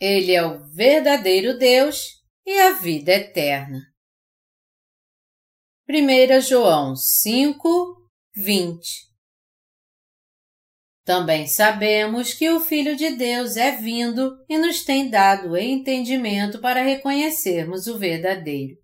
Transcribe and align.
Ele 0.00 0.32
é 0.32 0.42
o 0.42 0.66
verdadeiro 0.70 1.58
Deus 1.58 2.24
e 2.46 2.58
a 2.58 2.72
vida 2.72 3.12
eterna. 3.12 3.80
1 5.86 6.40
João 6.40 6.96
5, 6.96 8.08
20 8.34 8.88
Também 11.04 11.46
sabemos 11.46 12.32
que 12.32 12.48
o 12.48 12.60
Filho 12.60 12.96
de 12.96 13.10
Deus 13.10 13.58
é 13.58 13.76
vindo 13.76 14.42
e 14.48 14.56
nos 14.56 14.84
tem 14.84 15.10
dado 15.10 15.54
entendimento 15.54 16.62
para 16.62 16.82
reconhecermos 16.82 17.86
o 17.86 17.98
verdadeiro. 17.98 18.78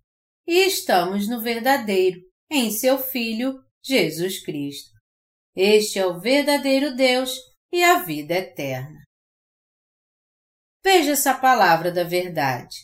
E 0.47 0.67
estamos 0.67 1.27
no 1.27 1.41
verdadeiro, 1.41 2.21
em 2.51 2.71
seu 2.71 2.99
Filho, 2.99 3.59
Jesus 3.83 4.45
Cristo. 4.45 4.91
Este 5.57 5.99
é 5.99 6.05
o 6.05 6.21
verdadeiro 6.21 6.95
Deus 6.95 7.35
e 7.73 7.83
a 7.83 8.03
vida 8.03 8.35
eterna. 8.35 9.06
Veja 10.87 11.11
essa 11.11 11.35
palavra 11.35 11.91
da 11.91 12.05
verdade. 12.05 12.77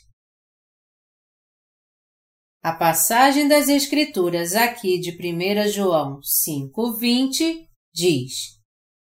A 2.60 2.72
passagem 2.72 3.46
das 3.46 3.68
Escrituras 3.68 4.56
aqui 4.56 4.98
de 4.98 5.12
1 5.12 5.68
João 5.70 6.18
5,20 6.18 7.64
diz: 7.94 8.58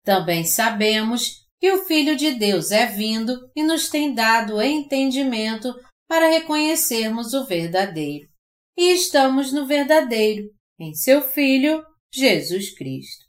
Também 0.03 0.43
sabemos 0.43 1.45
que 1.59 1.71
o 1.71 1.85
Filho 1.85 2.15
de 2.15 2.31
Deus 2.31 2.71
é 2.71 2.87
vindo 2.87 3.37
e 3.55 3.61
nos 3.61 3.89
tem 3.89 4.11
dado 4.11 4.59
entendimento 4.59 5.71
para 6.07 6.27
reconhecermos 6.27 7.35
o 7.35 7.45
verdadeiro. 7.45 8.27
E 8.75 8.91
estamos 8.91 9.53
no 9.53 9.67
verdadeiro, 9.67 10.49
em 10.79 10.95
seu 10.95 11.21
Filho, 11.21 11.85
Jesus 12.11 12.75
Cristo. 12.75 13.23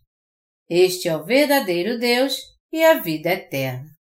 Este 0.70 1.06
é 1.06 1.14
o 1.14 1.22
verdadeiro 1.22 1.98
Deus 1.98 2.34
e 2.72 2.82
a 2.82 2.94
vida 3.02 3.28
eterna 3.28 3.99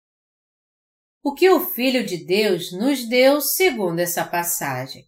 o 1.27 1.33
que 1.33 1.49
o 1.49 1.59
Filho 1.59 2.05
de 2.05 2.23
Deus 2.23 2.71
nos 2.71 3.03
deu 3.03 3.41
segundo 3.41 3.99
essa 3.99 4.23
passagem. 4.23 5.03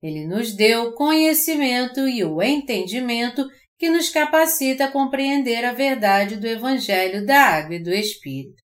Ele 0.00 0.24
nos 0.24 0.54
deu 0.54 0.84
o 0.84 0.94
conhecimento 0.94 2.06
e 2.06 2.22
o 2.22 2.40
entendimento 2.40 3.44
que 3.76 3.90
nos 3.90 4.08
capacita 4.08 4.84
a 4.84 4.92
compreender 4.92 5.64
a 5.64 5.72
verdade 5.72 6.36
do 6.36 6.46
Evangelho 6.46 7.26
da 7.26 7.40
Água 7.40 7.74
e 7.74 7.82
do 7.82 7.92
Espírito. 7.92 8.62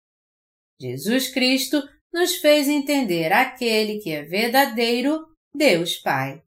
Jesus 0.80 1.28
Cristo 1.28 1.84
nos 2.14 2.38
fez 2.38 2.70
entender 2.70 3.34
aquele 3.34 4.00
que 4.00 4.12
é 4.12 4.24
verdadeiro 4.24 5.26
Deus 5.54 5.98
Pai. 5.98 6.42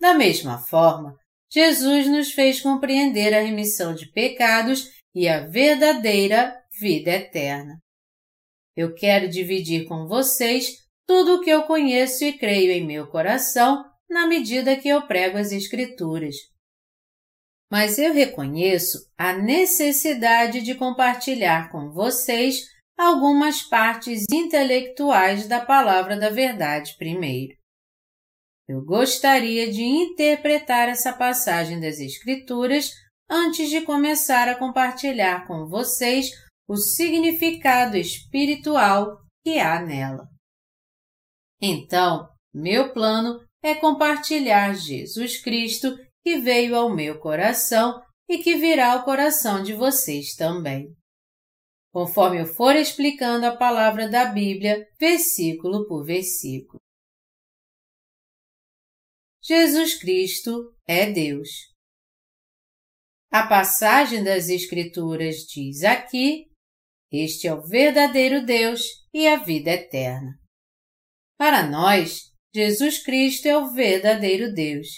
Da 0.00 0.14
mesma 0.14 0.58
forma, 0.58 1.16
Jesus 1.48 2.08
nos 2.08 2.32
fez 2.32 2.60
compreender 2.60 3.32
a 3.32 3.40
remissão 3.40 3.94
de 3.94 4.10
pecados 4.10 4.90
e 5.14 5.28
a 5.28 5.46
verdadeira 5.46 6.60
vida 6.80 7.12
eterna. 7.12 7.80
Eu 8.76 8.94
quero 8.94 9.28
dividir 9.28 9.86
com 9.86 10.06
vocês 10.06 10.86
tudo 11.06 11.36
o 11.36 11.40
que 11.40 11.48
eu 11.48 11.62
conheço 11.62 12.24
e 12.24 12.36
creio 12.36 12.72
em 12.72 12.84
meu 12.84 13.06
coração 13.06 13.84
na 14.08 14.26
medida 14.26 14.76
que 14.76 14.88
eu 14.88 15.06
prego 15.06 15.38
as 15.38 15.50
Escrituras. 15.50 16.36
Mas 17.70 17.98
eu 17.98 18.12
reconheço 18.12 19.10
a 19.16 19.32
necessidade 19.32 20.60
de 20.60 20.74
compartilhar 20.74 21.70
com 21.70 21.90
vocês 21.90 22.66
algumas 22.96 23.62
partes 23.62 24.24
intelectuais 24.30 25.46
da 25.48 25.60
palavra 25.60 26.16
da 26.16 26.30
verdade 26.30 26.94
primeiro. 26.96 27.56
Eu 28.68 28.84
gostaria 28.84 29.70
de 29.70 29.82
interpretar 29.82 30.88
essa 30.88 31.12
passagem 31.12 31.80
das 31.80 31.98
Escrituras 31.98 32.92
antes 33.28 33.70
de 33.70 33.80
começar 33.80 34.48
a 34.48 34.56
compartilhar 34.56 35.46
com 35.46 35.66
vocês 35.66 36.30
o 36.68 36.76
significado 36.76 37.96
espiritual 37.96 39.18
que 39.44 39.58
há 39.58 39.80
nela. 39.80 40.28
Então, 41.60 42.28
meu 42.52 42.92
plano 42.92 43.40
é 43.62 43.74
compartilhar 43.74 44.74
Jesus 44.74 45.40
Cristo 45.42 45.96
que 46.22 46.38
veio 46.38 46.74
ao 46.76 46.94
meu 46.94 47.18
coração 47.20 48.02
e 48.28 48.38
que 48.38 48.56
virá 48.56 48.92
ao 48.92 49.04
coração 49.04 49.62
de 49.62 49.72
vocês 49.72 50.34
também. 50.34 50.92
Conforme 51.92 52.42
eu 52.42 52.46
for 52.46 52.74
explicando 52.74 53.46
a 53.46 53.56
palavra 53.56 54.08
da 54.08 54.26
Bíblia, 54.26 54.86
versículo 54.98 55.86
por 55.86 56.04
versículo. 56.04 56.80
Jesus 59.42 59.94
Cristo 59.98 60.74
é 60.86 61.10
Deus. 61.10 61.48
A 63.30 63.46
passagem 63.46 64.24
das 64.24 64.48
Escrituras 64.48 65.46
diz 65.46 65.84
aqui 65.84 66.50
este 67.12 67.46
é 67.46 67.54
o 67.54 67.62
verdadeiro 67.62 68.44
Deus 68.44 68.82
e 69.12 69.26
a 69.26 69.36
vida 69.36 69.70
eterna. 69.70 70.38
Para 71.38 71.66
nós, 71.68 72.32
Jesus 72.54 73.02
Cristo 73.02 73.46
é 73.46 73.56
o 73.56 73.72
verdadeiro 73.72 74.52
Deus. 74.52 74.88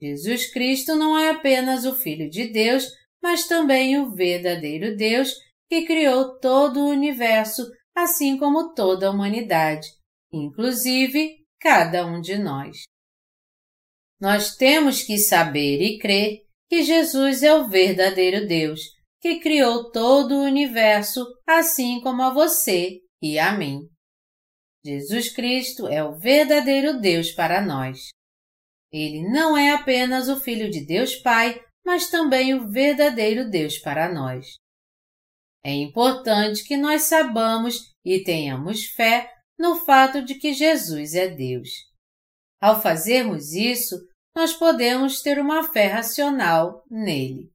Jesus 0.00 0.50
Cristo 0.52 0.94
não 0.94 1.18
é 1.18 1.30
apenas 1.30 1.84
o 1.84 1.94
Filho 1.94 2.30
de 2.30 2.46
Deus, 2.48 2.86
mas 3.22 3.46
também 3.46 3.98
o 3.98 4.14
verdadeiro 4.14 4.96
Deus 4.96 5.34
que 5.68 5.84
criou 5.84 6.38
todo 6.38 6.80
o 6.80 6.88
universo, 6.88 7.68
assim 7.94 8.38
como 8.38 8.72
toda 8.74 9.08
a 9.08 9.10
humanidade, 9.10 9.86
inclusive 10.32 11.44
cada 11.60 12.06
um 12.06 12.20
de 12.20 12.38
nós. 12.38 12.84
Nós 14.20 14.56
temos 14.56 15.02
que 15.02 15.18
saber 15.18 15.82
e 15.82 15.98
crer 15.98 16.42
que 16.68 16.82
Jesus 16.82 17.42
é 17.42 17.54
o 17.54 17.68
verdadeiro 17.68 18.46
Deus 18.46 18.97
que 19.20 19.40
criou 19.40 19.90
todo 19.90 20.34
o 20.34 20.44
universo, 20.44 21.26
assim 21.46 22.00
como 22.00 22.22
a 22.22 22.32
você 22.32 23.00
e 23.20 23.38
a 23.38 23.56
mim. 23.56 23.80
Jesus 24.84 25.30
Cristo 25.30 25.88
é 25.88 26.02
o 26.02 26.18
verdadeiro 26.18 27.00
Deus 27.00 27.32
para 27.32 27.60
nós. 27.60 28.08
Ele 28.92 29.28
não 29.28 29.56
é 29.56 29.72
apenas 29.72 30.28
o 30.28 30.40
Filho 30.40 30.70
de 30.70 30.84
Deus 30.86 31.16
Pai, 31.16 31.60
mas 31.84 32.08
também 32.10 32.54
o 32.54 32.70
verdadeiro 32.70 33.48
Deus 33.50 33.78
para 33.78 34.12
nós. 34.12 34.46
É 35.64 35.72
importante 35.72 36.64
que 36.64 36.76
nós 36.76 37.02
sabamos 37.02 37.92
e 38.04 38.22
tenhamos 38.22 38.84
fé 38.86 39.30
no 39.58 39.76
fato 39.76 40.24
de 40.24 40.36
que 40.36 40.54
Jesus 40.54 41.14
é 41.14 41.28
Deus. 41.28 41.68
Ao 42.60 42.80
fazermos 42.80 43.52
isso, 43.52 43.96
nós 44.34 44.52
podemos 44.52 45.20
ter 45.20 45.38
uma 45.38 45.72
fé 45.72 45.88
racional 45.88 46.84
nele. 46.88 47.50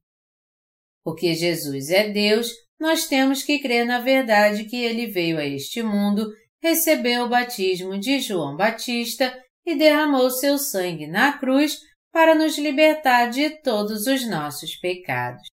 Porque 1.04 1.34
Jesus 1.34 1.90
é 1.90 2.08
Deus, 2.08 2.50
nós 2.80 3.06
temos 3.06 3.42
que 3.42 3.58
crer 3.58 3.84
na 3.84 4.00
verdade 4.00 4.64
que 4.64 4.76
ele 4.76 5.06
veio 5.06 5.38
a 5.38 5.44
este 5.44 5.82
mundo, 5.82 6.32
recebeu 6.62 7.24
o 7.24 7.28
batismo 7.28 7.98
de 7.98 8.18
João 8.20 8.56
Batista 8.56 9.38
e 9.66 9.76
derramou 9.76 10.30
seu 10.30 10.58
sangue 10.58 11.06
na 11.06 11.38
cruz 11.38 11.78
para 12.10 12.34
nos 12.34 12.56
libertar 12.56 13.28
de 13.28 13.50
todos 13.60 14.06
os 14.06 14.26
nossos 14.28 14.76
pecados. 14.76 15.46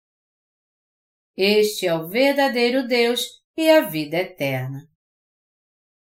Este 1.35 1.87
é 1.87 1.93
o 1.93 2.07
verdadeiro 2.07 2.87
Deus 2.87 3.25
e 3.57 3.69
a 3.69 3.81
vida 3.81 4.17
eterna. 4.17 4.87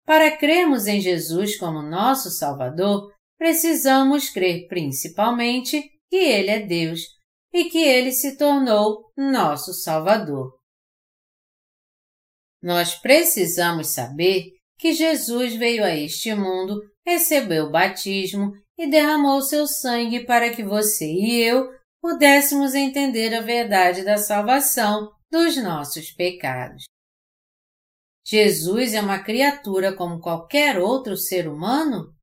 Para 0.06 0.36
crermos 0.36 0.88
em 0.88 1.00
Jesus 1.00 1.58
como 1.58 1.82
nosso 1.82 2.32
Salvador, 2.32 3.14
precisamos 3.38 4.30
crer 4.30 4.68
principalmente 4.68 5.82
que 6.10 6.16
Ele 6.16 6.50
é 6.50 6.60
Deus 6.60 7.02
e 7.54 7.66
que 7.66 7.80
ele 7.80 8.12
se 8.12 8.38
tornou 8.38 9.12
nosso 9.18 9.74
Salvador. 9.74 10.58
Nós 12.62 12.96
precisamos 12.96 13.88
saber 13.88 14.54
que 14.78 14.94
Jesus 14.94 15.56
veio 15.56 15.84
a 15.84 15.96
este 15.96 16.34
mundo, 16.34 16.82
recebeu 17.06 17.66
o 17.66 17.72
batismo 17.72 18.52
e 18.78 18.90
derramou 18.90 19.42
seu 19.42 19.68
sangue 19.68 20.26
para 20.26 20.54
que 20.54 20.64
você 20.64 21.06
e 21.06 21.42
eu 21.42 21.70
pudéssemos 22.02 22.74
entender 22.76 23.34
a 23.34 23.42
verdade 23.42 24.04
da 24.04 24.18
salvação 24.18 25.12
dos 25.30 25.58
nossos 25.58 26.12
pecados. 26.12 26.84
Jesus 28.26 28.94
é 28.94 29.02
uma 29.02 29.24
criatura 29.24 29.96
como 29.96 30.20
qualquer 30.20 30.80
outro 30.80 31.18
ser 31.18 31.48
humano? 31.48 32.14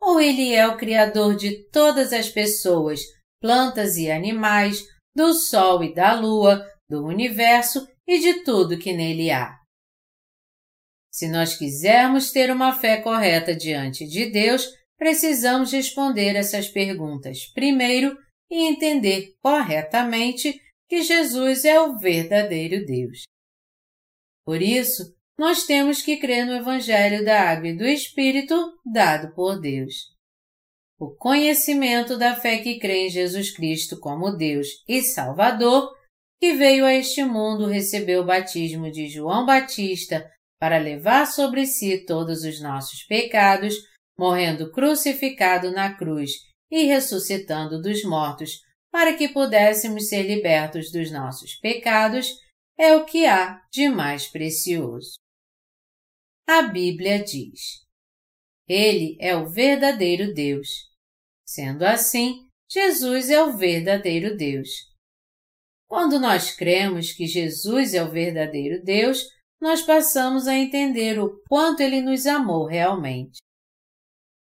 Ou 0.00 0.20
ele 0.20 0.52
é 0.52 0.66
o 0.66 0.76
Criador 0.76 1.36
de 1.36 1.64
todas 1.70 2.12
as 2.12 2.28
pessoas, 2.28 3.00
plantas 3.42 3.96
e 3.96 4.10
animais, 4.10 4.86
do 5.14 5.34
Sol 5.34 5.82
e 5.82 5.92
da 5.92 6.18
Lua, 6.18 6.64
do 6.88 7.04
universo 7.04 7.86
e 8.06 8.18
de 8.20 8.44
tudo 8.44 8.78
que 8.78 8.92
nele 8.92 9.30
há. 9.30 9.58
Se 11.12 11.28
nós 11.28 11.58
quisermos 11.58 12.30
ter 12.30 12.50
uma 12.50 12.72
fé 12.72 13.02
correta 13.02 13.54
diante 13.54 14.06
de 14.06 14.30
Deus, 14.30 14.66
precisamos 14.96 15.72
responder 15.72 16.36
essas 16.36 16.68
perguntas 16.68 17.46
primeiro 17.52 18.16
e 18.50 18.66
entender 18.66 19.34
corretamente 19.42 20.58
que 20.88 21.02
Jesus 21.02 21.64
é 21.64 21.80
o 21.80 21.98
verdadeiro 21.98 22.86
Deus. 22.86 23.24
Por 24.46 24.62
isso, 24.62 25.14
nós 25.38 25.66
temos 25.66 26.02
que 26.02 26.18
crer 26.18 26.46
no 26.46 26.54
Evangelho 26.54 27.24
da 27.24 27.50
Água 27.50 27.68
e 27.68 27.76
do 27.76 27.84
Espírito 27.84 28.54
dado 28.84 29.34
por 29.34 29.60
Deus 29.60 30.12
o 31.02 31.10
conhecimento 31.16 32.16
da 32.16 32.36
fé 32.36 32.58
que 32.58 32.78
crê 32.78 33.06
em 33.06 33.10
Jesus 33.10 33.50
Cristo 33.50 33.98
como 33.98 34.36
Deus 34.36 34.68
e 34.86 35.02
Salvador, 35.02 35.92
que 36.40 36.54
veio 36.54 36.84
a 36.84 36.94
este 36.94 37.24
mundo, 37.24 37.66
recebeu 37.66 38.22
o 38.22 38.24
batismo 38.24 38.88
de 38.88 39.08
João 39.08 39.44
Batista, 39.44 40.30
para 40.60 40.78
levar 40.78 41.26
sobre 41.26 41.66
si 41.66 42.06
todos 42.06 42.44
os 42.44 42.60
nossos 42.60 43.02
pecados, 43.02 43.74
morrendo 44.16 44.70
crucificado 44.70 45.72
na 45.72 45.92
cruz 45.92 46.30
e 46.70 46.84
ressuscitando 46.84 47.82
dos 47.82 48.04
mortos, 48.04 48.60
para 48.88 49.14
que 49.14 49.28
pudéssemos 49.28 50.08
ser 50.08 50.22
libertos 50.22 50.92
dos 50.92 51.10
nossos 51.10 51.56
pecados, 51.56 52.28
é 52.78 52.94
o 52.94 53.04
que 53.04 53.26
há 53.26 53.60
de 53.72 53.88
mais 53.88 54.28
precioso. 54.28 55.14
A 56.46 56.62
Bíblia 56.62 57.24
diz: 57.24 57.84
Ele 58.68 59.16
é 59.18 59.34
o 59.34 59.48
verdadeiro 59.48 60.32
Deus. 60.32 60.91
Sendo 61.52 61.82
assim, 61.82 62.48
Jesus 62.66 63.28
é 63.28 63.42
o 63.42 63.58
verdadeiro 63.58 64.38
Deus. 64.38 64.70
Quando 65.86 66.18
nós 66.18 66.50
cremos 66.50 67.12
que 67.12 67.26
Jesus 67.26 67.92
é 67.92 68.02
o 68.02 68.10
verdadeiro 68.10 68.82
Deus, 68.82 69.22
nós 69.60 69.82
passamos 69.82 70.48
a 70.48 70.56
entender 70.56 71.20
o 71.20 71.42
quanto 71.46 71.80
ele 71.80 72.00
nos 72.00 72.26
amou 72.26 72.64
realmente. 72.64 73.36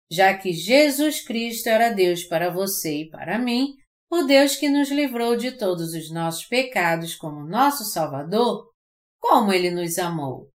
Já 0.09 0.39
que 0.39 0.53
Jesus 0.53 1.21
Cristo 1.21 1.67
era 1.67 1.91
Deus 1.93 2.23
para 2.23 2.49
você 2.49 3.01
e 3.01 3.11
para 3.11 3.41
mim, 3.41 3.75
o 4.09 4.23
Deus 4.23 4.55
que 4.55 4.69
nos 4.69 4.89
livrou 4.89 5.37
de 5.37 5.59
todos 5.59 5.95
os 5.95 6.13
nossos 6.13 6.47
pecados 6.47 7.17
como 7.17 7.45
nosso 7.45 7.83
Salvador, 7.87 8.71
como 9.19 9.53
ele 9.53 9.73
nos 9.73 9.99
amou. 9.99 10.49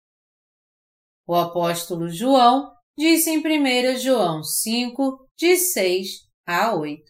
O 1.27 1.35
apóstolo 1.35 2.09
João 2.09 2.73
disse 2.97 3.29
em 3.31 3.39
1 3.39 3.99
João 3.99 4.45
5, 4.45 5.29
de 5.37 5.57
6 5.57 6.24
a 6.47 6.75
8. 6.75 7.03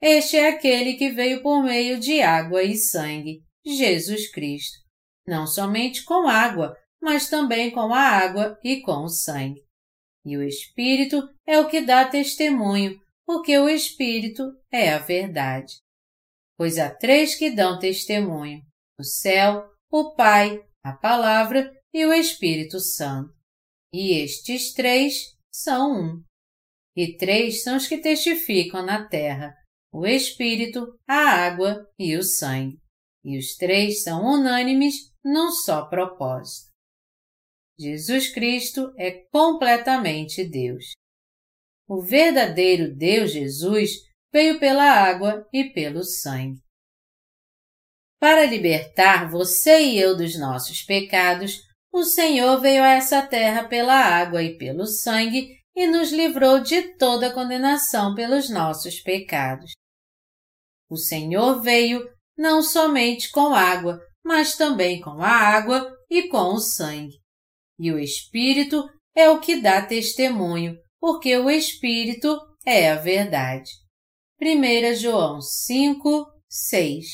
Este 0.00 0.36
é 0.36 0.48
aquele 0.48 0.94
que 0.94 1.10
veio 1.10 1.42
por 1.42 1.62
meio 1.62 1.98
de 1.98 2.22
água 2.22 2.62
e 2.62 2.76
sangue, 2.76 3.42
Jesus 3.64 4.30
Cristo 4.30 4.88
não 5.28 5.46
somente 5.46 6.04
com 6.04 6.26
água, 6.26 6.74
mas 7.00 7.28
também 7.28 7.70
com 7.70 7.92
a 7.92 8.00
água 8.00 8.58
e 8.64 8.80
com 8.80 9.04
o 9.04 9.08
sangue. 9.08 9.62
E 10.24 10.36
o 10.36 10.42
Espírito 10.42 11.22
é 11.46 11.60
o 11.60 11.68
que 11.68 11.82
dá 11.82 12.08
testemunho, 12.08 12.98
porque 13.24 13.56
o 13.58 13.68
Espírito 13.68 14.42
é 14.72 14.92
a 14.92 14.98
verdade. 14.98 15.74
Pois 16.56 16.78
há 16.78 16.90
três 16.90 17.34
que 17.36 17.50
dão 17.50 17.78
testemunho: 17.78 18.62
o 18.98 19.04
céu, 19.04 19.64
o 19.90 20.14
Pai, 20.14 20.60
a 20.82 20.92
Palavra 20.92 21.70
e 21.92 22.04
o 22.04 22.12
Espírito 22.12 22.80
Santo. 22.80 23.32
E 23.92 24.18
estes 24.18 24.72
três 24.72 25.36
são 25.52 25.92
um. 25.92 26.22
E 26.98 27.16
três 27.16 27.62
são 27.62 27.76
os 27.76 27.86
que 27.86 27.98
testificam 27.98 28.84
na 28.84 29.06
terra: 29.06 29.54
o 29.92 30.04
Espírito, 30.04 30.98
a 31.06 31.14
água 31.14 31.88
e 31.96 32.16
o 32.16 32.24
sangue. 32.24 32.76
E 33.24 33.38
os 33.38 33.54
três 33.54 34.02
são 34.02 34.24
unânimes 34.24 34.94
num 35.24 35.52
só 35.52 35.86
propósito. 35.86 36.72
Jesus 37.78 38.32
Cristo 38.32 38.92
é 38.98 39.12
completamente 39.30 40.44
Deus. 40.44 40.86
O 41.88 42.02
verdadeiro 42.02 42.92
Deus 42.92 43.30
Jesus 43.30 43.92
veio 44.34 44.58
pela 44.58 44.82
água 44.82 45.48
e 45.52 45.70
pelo 45.70 46.02
sangue. 46.02 46.58
Para 48.18 48.44
libertar 48.44 49.30
você 49.30 49.84
e 49.84 50.00
eu 50.00 50.16
dos 50.16 50.36
nossos 50.36 50.82
pecados, 50.82 51.60
o 51.92 52.02
Senhor 52.02 52.60
veio 52.60 52.82
a 52.82 52.88
essa 52.88 53.24
terra 53.24 53.68
pela 53.68 53.94
água 53.94 54.42
e 54.42 54.58
pelo 54.58 54.84
sangue 54.84 55.57
e 55.78 55.86
nos 55.86 56.10
livrou 56.10 56.58
de 56.58 56.96
toda 56.96 57.32
condenação 57.32 58.12
pelos 58.12 58.50
nossos 58.50 59.00
pecados. 59.00 59.70
O 60.90 60.96
Senhor 60.96 61.62
veio 61.62 62.04
não 62.36 62.64
somente 62.64 63.30
com 63.30 63.54
água, 63.54 64.00
mas 64.24 64.56
também 64.56 65.00
com 65.00 65.22
a 65.22 65.30
água 65.30 65.88
e 66.10 66.26
com 66.26 66.52
o 66.54 66.58
sangue. 66.58 67.14
E 67.78 67.92
o 67.92 67.98
Espírito 68.00 68.90
é 69.14 69.30
o 69.30 69.38
que 69.38 69.60
dá 69.60 69.80
testemunho, 69.80 70.76
porque 70.98 71.36
o 71.36 71.48
Espírito 71.48 72.36
é 72.66 72.90
a 72.90 72.96
verdade. 72.96 73.70
1 74.42 74.96
João 74.96 75.40
5, 75.40 76.26
6 76.48 77.06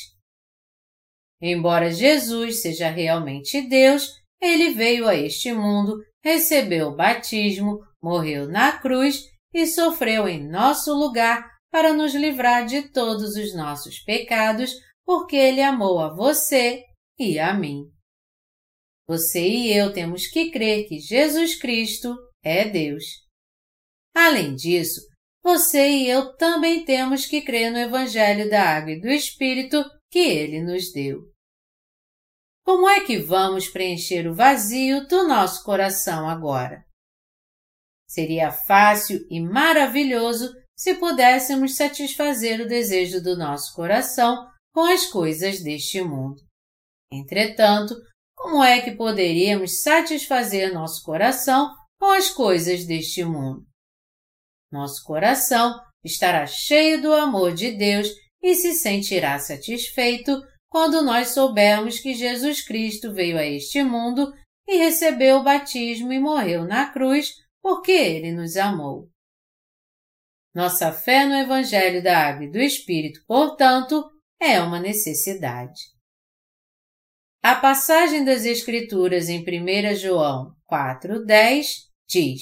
Embora 1.39 1.91
Jesus 1.91 2.63
seja 2.63 2.89
realmente 2.89 3.61
Deus, 3.61 4.09
ele 4.41 4.71
veio 4.71 5.07
a 5.07 5.13
este 5.13 5.53
mundo, 5.53 5.99
recebeu 6.23 6.87
o 6.87 6.95
batismo, 6.95 7.79
morreu 8.05 8.47
na 8.47 8.77
cruz 8.77 9.23
e 9.51 9.65
sofreu 9.65 10.27
em 10.27 10.47
nosso 10.47 10.93
lugar 10.93 11.49
para 11.71 11.91
nos 11.91 12.13
livrar 12.13 12.67
de 12.67 12.83
todos 12.89 13.35
os 13.35 13.55
nossos 13.55 13.97
pecados, 14.03 14.71
porque 15.03 15.35
ele 15.35 15.59
amou 15.59 15.99
a 15.99 16.13
você 16.13 16.83
e 17.17 17.39
a 17.39 17.51
mim. 17.51 17.81
Você 19.07 19.41
e 19.41 19.73
eu 19.75 19.91
temos 19.91 20.27
que 20.27 20.51
crer 20.51 20.87
que 20.87 20.99
Jesus 20.99 21.59
Cristo 21.59 22.15
é 22.43 22.69
Deus. 22.69 23.03
Além 24.15 24.53
disso, 24.53 25.01
você 25.43 25.89
e 25.89 26.07
eu 26.07 26.35
também 26.37 26.85
temos 26.85 27.25
que 27.25 27.41
crer 27.41 27.71
no 27.71 27.79
Evangelho 27.79 28.47
da 28.49 28.61
Água 28.61 28.91
e 28.91 29.01
do 29.01 29.07
Espírito 29.07 29.83
que 30.11 30.19
Ele 30.19 30.61
nos 30.61 30.91
deu. 30.91 31.23
Como 32.63 32.87
é 32.87 33.01
que 33.01 33.17
vamos 33.17 33.67
preencher 33.67 34.27
o 34.27 34.35
vazio 34.35 35.07
do 35.07 35.27
nosso 35.27 35.63
coração 35.63 36.29
agora? 36.29 36.85
Seria 38.07 38.51
fácil 38.51 39.25
e 39.29 39.41
maravilhoso 39.41 40.53
se 40.75 40.95
pudéssemos 40.95 41.75
satisfazer 41.75 42.61
o 42.61 42.67
desejo 42.67 43.21
do 43.21 43.37
nosso 43.37 43.73
coração 43.73 44.47
com 44.73 44.83
as 44.83 45.05
coisas 45.05 45.61
deste 45.61 46.01
mundo. 46.01 46.41
Entretanto, 47.11 47.95
como 48.35 48.63
é 48.63 48.81
que 48.81 48.91
poderíamos 48.91 49.81
satisfazer 49.81 50.73
nosso 50.73 51.01
coração 51.03 51.73
com 51.97 52.11
as 52.11 52.29
coisas 52.29 52.85
deste 52.85 53.23
mundo? 53.23 53.65
Nosso 54.71 55.03
coração 55.03 55.79
estará 56.03 56.45
cheio 56.45 57.01
do 57.01 57.13
amor 57.13 57.53
de 57.53 57.71
Deus 57.71 58.09
e 58.43 58.53
se 58.53 58.73
sentirá 58.73 59.39
satisfeito 59.39 60.41
quando 60.69 61.01
nós 61.01 61.29
soubermos 61.29 61.99
que 61.99 62.13
Jesus 62.13 62.61
Cristo 62.61 63.13
veio 63.13 63.37
a 63.37 63.45
este 63.45 63.81
mundo 63.81 64.33
e 64.67 64.77
recebeu 64.77 65.37
o 65.37 65.43
batismo 65.43 66.11
e 66.11 66.19
morreu 66.19 66.65
na 66.65 66.91
cruz 66.91 67.33
porque 67.65 67.93
ele 67.93 68.31
nos 68.31 68.57
amou. 68.57 69.09
Nossa 70.53 70.91
fé 70.91 71.25
no 71.25 71.33
Evangelho 71.33 72.03
da 72.03 72.27
Água 72.27 72.45
e 72.45 72.51
do 72.51 72.59
Espírito, 72.59 73.21
portanto, 73.25 74.07
é 74.39 74.61
uma 74.61 74.79
necessidade. 74.79 75.81
A 77.43 77.55
passagem 77.55 78.23
das 78.23 78.45
Escrituras 78.45 79.29
em 79.29 79.41
1 79.41 79.95
João 79.95 80.55
4,10 80.71 81.65
diz: 82.07 82.41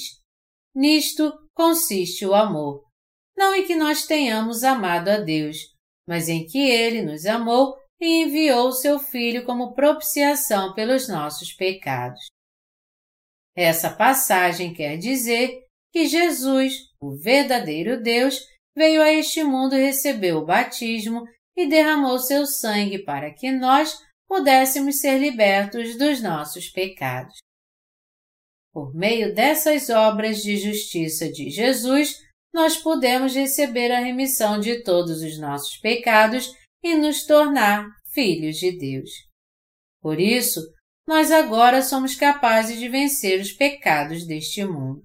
Nisto 0.74 1.32
consiste 1.54 2.26
o 2.26 2.34
amor, 2.34 2.84
não 3.34 3.54
em 3.54 3.66
que 3.66 3.74
nós 3.74 4.04
tenhamos 4.04 4.62
amado 4.62 5.08
a 5.08 5.16
Deus, 5.20 5.56
mas 6.06 6.28
em 6.28 6.44
que 6.44 6.58
Ele 6.58 7.00
nos 7.00 7.24
amou 7.24 7.74
e 7.98 8.24
enviou 8.24 8.68
o 8.68 8.72
seu 8.72 8.98
Filho 8.98 9.46
como 9.46 9.72
propiciação 9.72 10.74
pelos 10.74 11.08
nossos 11.08 11.50
pecados. 11.54 12.33
Essa 13.56 13.90
passagem 13.90 14.74
quer 14.74 14.96
dizer 14.96 15.64
que 15.92 16.06
Jesus, 16.06 16.74
o 17.00 17.16
verdadeiro 17.16 18.02
Deus, 18.02 18.40
veio 18.76 19.00
a 19.00 19.12
este 19.12 19.44
mundo 19.44 19.76
recebeu 19.76 20.38
o 20.38 20.44
batismo 20.44 21.24
e 21.56 21.68
derramou 21.68 22.18
seu 22.18 22.46
sangue 22.46 22.98
para 23.04 23.32
que 23.32 23.52
nós 23.52 23.96
pudéssemos 24.26 25.00
ser 25.00 25.18
libertos 25.18 25.96
dos 25.96 26.20
nossos 26.20 26.68
pecados. 26.68 27.36
Por 28.72 28.92
meio 28.92 29.32
dessas 29.32 29.88
obras 29.88 30.42
de 30.42 30.56
justiça 30.56 31.30
de 31.30 31.48
Jesus, 31.48 32.18
nós 32.52 32.76
podemos 32.76 33.34
receber 33.34 33.92
a 33.92 34.00
remissão 34.00 34.58
de 34.58 34.82
todos 34.82 35.22
os 35.22 35.38
nossos 35.38 35.76
pecados 35.76 36.52
e 36.82 36.96
nos 36.96 37.24
tornar 37.24 37.88
filhos 38.12 38.56
de 38.56 38.76
Deus. 38.76 39.10
Por 40.00 40.20
isso, 40.20 40.60
nós 41.06 41.30
agora 41.30 41.82
somos 41.82 42.14
capazes 42.14 42.78
de 42.78 42.88
vencer 42.88 43.40
os 43.40 43.52
pecados 43.52 44.26
deste 44.26 44.64
mundo. 44.64 45.04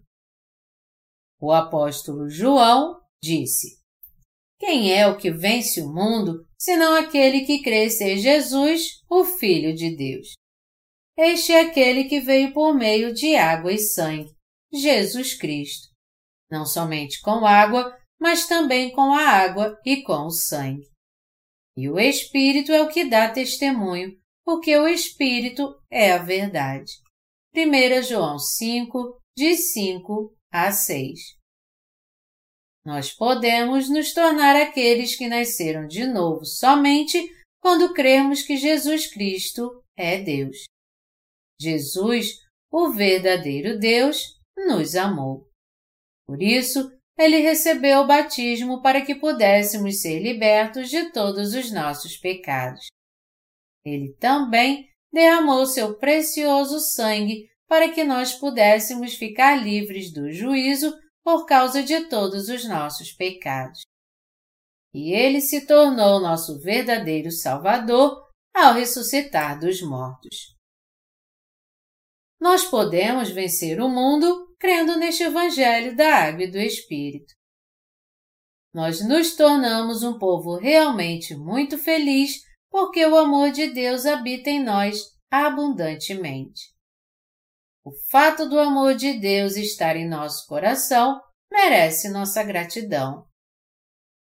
O 1.39 1.51
apóstolo 1.51 2.29
João 2.29 3.01
disse: 3.21 3.79
Quem 4.57 4.93
é 4.93 5.07
o 5.07 5.17
que 5.17 5.31
vence 5.31 5.81
o 5.81 5.93
mundo 5.93 6.45
senão 6.57 6.95
aquele 6.95 7.45
que 7.45 7.61
crê 7.61 7.89
ser 7.89 8.17
Jesus, 8.17 9.01
o 9.09 9.23
Filho 9.23 9.73
de 9.73 9.95
Deus. 9.95 10.33
Este 11.17 11.53
é 11.53 11.61
aquele 11.61 12.05
que 12.05 12.19
veio 12.19 12.53
por 12.53 12.73
meio 12.73 13.13
de 13.13 13.35
água 13.35 13.71
e 13.71 13.77
sangue, 13.77 14.33
Jesus 14.71 15.33
Cristo. 15.33 15.89
Não 16.51 16.65
somente 16.65 17.21
com 17.21 17.45
água, 17.45 17.97
mas 18.19 18.47
também 18.47 18.91
com 18.91 19.13
a 19.13 19.21
água 19.21 19.79
e 19.85 20.01
com 20.01 20.25
o 20.25 20.31
sangue. 20.31 20.89
E 21.77 21.89
o 21.89 21.97
Espírito 21.97 22.73
é 22.73 22.81
o 22.81 22.89
que 22.89 23.05
dá 23.05 23.29
testemunho, 23.29 24.18
porque 24.49 24.75
o 24.75 24.87
Espírito 24.87 25.79
é 25.91 26.11
a 26.11 26.17
verdade. 26.17 26.91
1 27.55 28.01
João 28.01 28.39
5, 28.39 29.21
de 29.37 29.55
5 29.55 30.35
a 30.51 30.71
6 30.71 31.37
nós 32.83 33.13
podemos 33.13 33.87
nos 33.87 34.15
tornar 34.15 34.55
aqueles 34.55 35.15
que 35.15 35.27
nasceram 35.27 35.85
de 35.85 36.07
novo 36.07 36.43
somente 36.43 37.19
quando 37.61 37.93
cremos 37.93 38.41
que 38.41 38.57
Jesus 38.57 39.05
Cristo 39.13 39.83
é 39.95 40.19
Deus. 40.19 40.63
Jesus, 41.61 42.39
o 42.71 42.89
verdadeiro 42.89 43.77
Deus, 43.77 44.39
nos 44.57 44.95
amou. 44.95 45.47
Por 46.25 46.41
isso, 46.41 46.91
ele 47.15 47.37
recebeu 47.37 47.99
o 47.99 48.07
batismo 48.07 48.81
para 48.81 49.05
que 49.05 49.13
pudéssemos 49.13 50.01
ser 50.01 50.19
libertos 50.19 50.89
de 50.89 51.11
todos 51.11 51.53
os 51.53 51.71
nossos 51.71 52.17
pecados. 52.17 52.87
Ele 53.85 54.13
também 54.19 54.89
derramou 55.11 55.65
seu 55.65 55.97
precioso 55.97 56.79
sangue 56.79 57.49
para 57.67 57.89
que 57.89 58.03
nós 58.03 58.33
pudéssemos 58.33 59.15
ficar 59.15 59.55
livres 59.55 60.11
do 60.11 60.31
juízo 60.31 60.93
por 61.23 61.45
causa 61.45 61.83
de 61.83 62.07
todos 62.07 62.49
os 62.49 62.67
nossos 62.67 63.11
pecados. 63.11 63.81
E 64.93 65.13
ele 65.13 65.39
se 65.39 65.67
tornou 65.67 66.19
nosso 66.19 66.59
verdadeiro 66.59 67.31
Salvador 67.31 68.27
ao 68.53 68.73
ressuscitar 68.73 69.59
dos 69.59 69.81
mortos. 69.81 70.55
Nós 72.39 72.65
podemos 72.65 73.29
vencer 73.29 73.79
o 73.79 73.87
mundo 73.87 74.55
crendo 74.57 74.97
neste 74.97 75.23
Evangelho 75.23 75.95
da 75.95 76.15
Água 76.15 76.43
e 76.43 76.51
do 76.51 76.57
Espírito. 76.57 77.33
Nós 78.73 79.05
nos 79.07 79.35
tornamos 79.35 80.03
um 80.03 80.17
povo 80.17 80.57
realmente 80.57 81.35
muito 81.35 81.77
feliz 81.77 82.41
porque 82.69 83.05
o 83.05 83.15
amor 83.15 83.51
de 83.51 83.67
Deus 83.67 84.05
habita 84.05 84.49
em 84.49 84.63
nós 84.63 85.03
abundantemente. 85.31 86.73
O 87.83 87.91
fato 88.11 88.47
do 88.47 88.59
amor 88.59 88.95
de 88.95 89.13
Deus 89.13 89.55
estar 89.55 89.95
em 89.95 90.07
nosso 90.07 90.45
coração 90.47 91.19
merece 91.51 92.09
nossa 92.09 92.43
gratidão. 92.43 93.25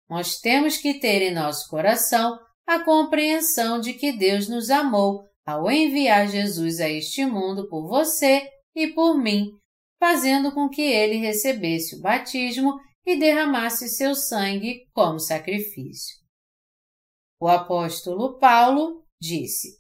Nós 0.08 0.38
temos 0.38 0.76
que 0.76 0.94
ter 1.00 1.22
em 1.22 1.34
nosso 1.34 1.68
coração 1.68 2.38
a 2.66 2.84
compreensão 2.84 3.80
de 3.80 3.94
que 3.94 4.12
Deus 4.12 4.48
nos 4.48 4.70
amou 4.70 5.24
ao 5.44 5.70
enviar 5.70 6.28
Jesus 6.28 6.80
a 6.80 6.88
este 6.88 7.24
mundo 7.24 7.68
por 7.68 7.88
você 7.88 8.48
e 8.74 8.88
por 8.88 9.16
mim, 9.16 9.52
fazendo 9.98 10.52
com 10.52 10.68
que 10.68 10.82
ele 10.82 11.16
recebesse 11.16 11.96
o 11.96 12.00
batismo 12.00 12.74
e 13.06 13.16
derramasse 13.16 13.88
seu 13.88 14.14
sangue 14.14 14.86
como 14.92 15.20
sacrifício. 15.20 16.25
O 17.38 17.48
apóstolo 17.48 18.38
Paulo 18.38 19.04
disse: 19.20 19.78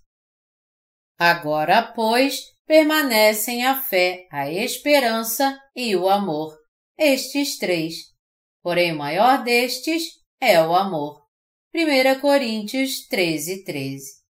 Agora, 1.18 1.82
pois, 1.94 2.52
permanecem 2.66 3.64
a 3.64 3.80
fé, 3.80 4.26
a 4.30 4.50
esperança 4.50 5.58
e 5.74 5.96
o 5.96 6.08
amor, 6.08 6.58
estes 6.98 7.58
três. 7.58 8.14
Porém, 8.62 8.92
o 8.92 8.98
maior 8.98 9.42
destes 9.42 10.20
é 10.40 10.60
o 10.60 10.74
amor. 10.74 11.24
1 11.74 12.20
Coríntios 12.20 13.06
13, 13.06 13.64
13. 13.64 14.22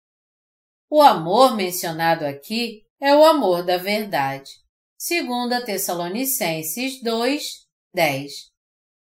O 0.90 1.00
amor 1.00 1.56
mencionado 1.56 2.24
aqui 2.24 2.82
é 3.00 3.14
o 3.14 3.24
amor 3.24 3.64
da 3.64 3.76
verdade. 3.76 4.50
2 4.98 5.64
Tessalonicenses 5.64 7.02
2, 7.02 7.66
10. 7.94 8.32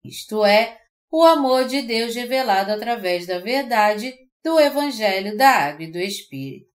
Isto 0.03 0.45
é, 0.45 0.79
o 1.11 1.23
amor 1.23 1.65
de 1.65 1.81
Deus 1.81 2.15
revelado 2.15 2.71
através 2.71 3.25
da 3.25 3.39
verdade 3.39 4.13
do 4.43 4.59
Evangelho 4.59 5.35
da 5.37 5.49
Água 5.49 5.83
e 5.83 5.91
do 5.91 5.99
Espírito. 5.99 6.69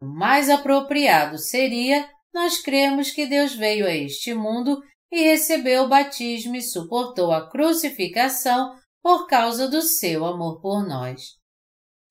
O 0.00 0.06
mais 0.06 0.50
apropriado 0.50 1.38
seria 1.38 2.08
nós 2.32 2.58
cremos 2.58 3.10
que 3.10 3.26
Deus 3.26 3.54
veio 3.54 3.86
a 3.86 3.94
este 3.94 4.34
mundo 4.34 4.82
e 5.10 5.22
recebeu 5.22 5.84
o 5.84 5.88
batismo 5.88 6.56
e 6.56 6.62
suportou 6.62 7.30
a 7.32 7.48
crucificação 7.48 8.74
por 9.02 9.26
causa 9.26 9.68
do 9.68 9.82
seu 9.82 10.24
amor 10.24 10.60
por 10.60 10.86
nós. 10.86 11.36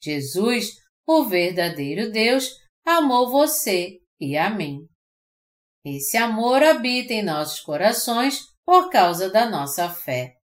Jesus 0.03 0.81
o 1.07 1.25
verdadeiro 1.25 2.11
Deus 2.11 2.51
amou 2.85 3.29
você 3.29 3.99
e 4.19 4.37
a 4.37 4.49
mim. 4.49 4.87
Esse 5.83 6.15
amor 6.15 6.61
habita 6.63 7.13
em 7.13 7.23
nossos 7.23 7.59
corações 7.59 8.45
por 8.63 8.89
causa 8.89 9.29
da 9.29 9.49
nossa 9.49 9.89
fé. 9.89 10.40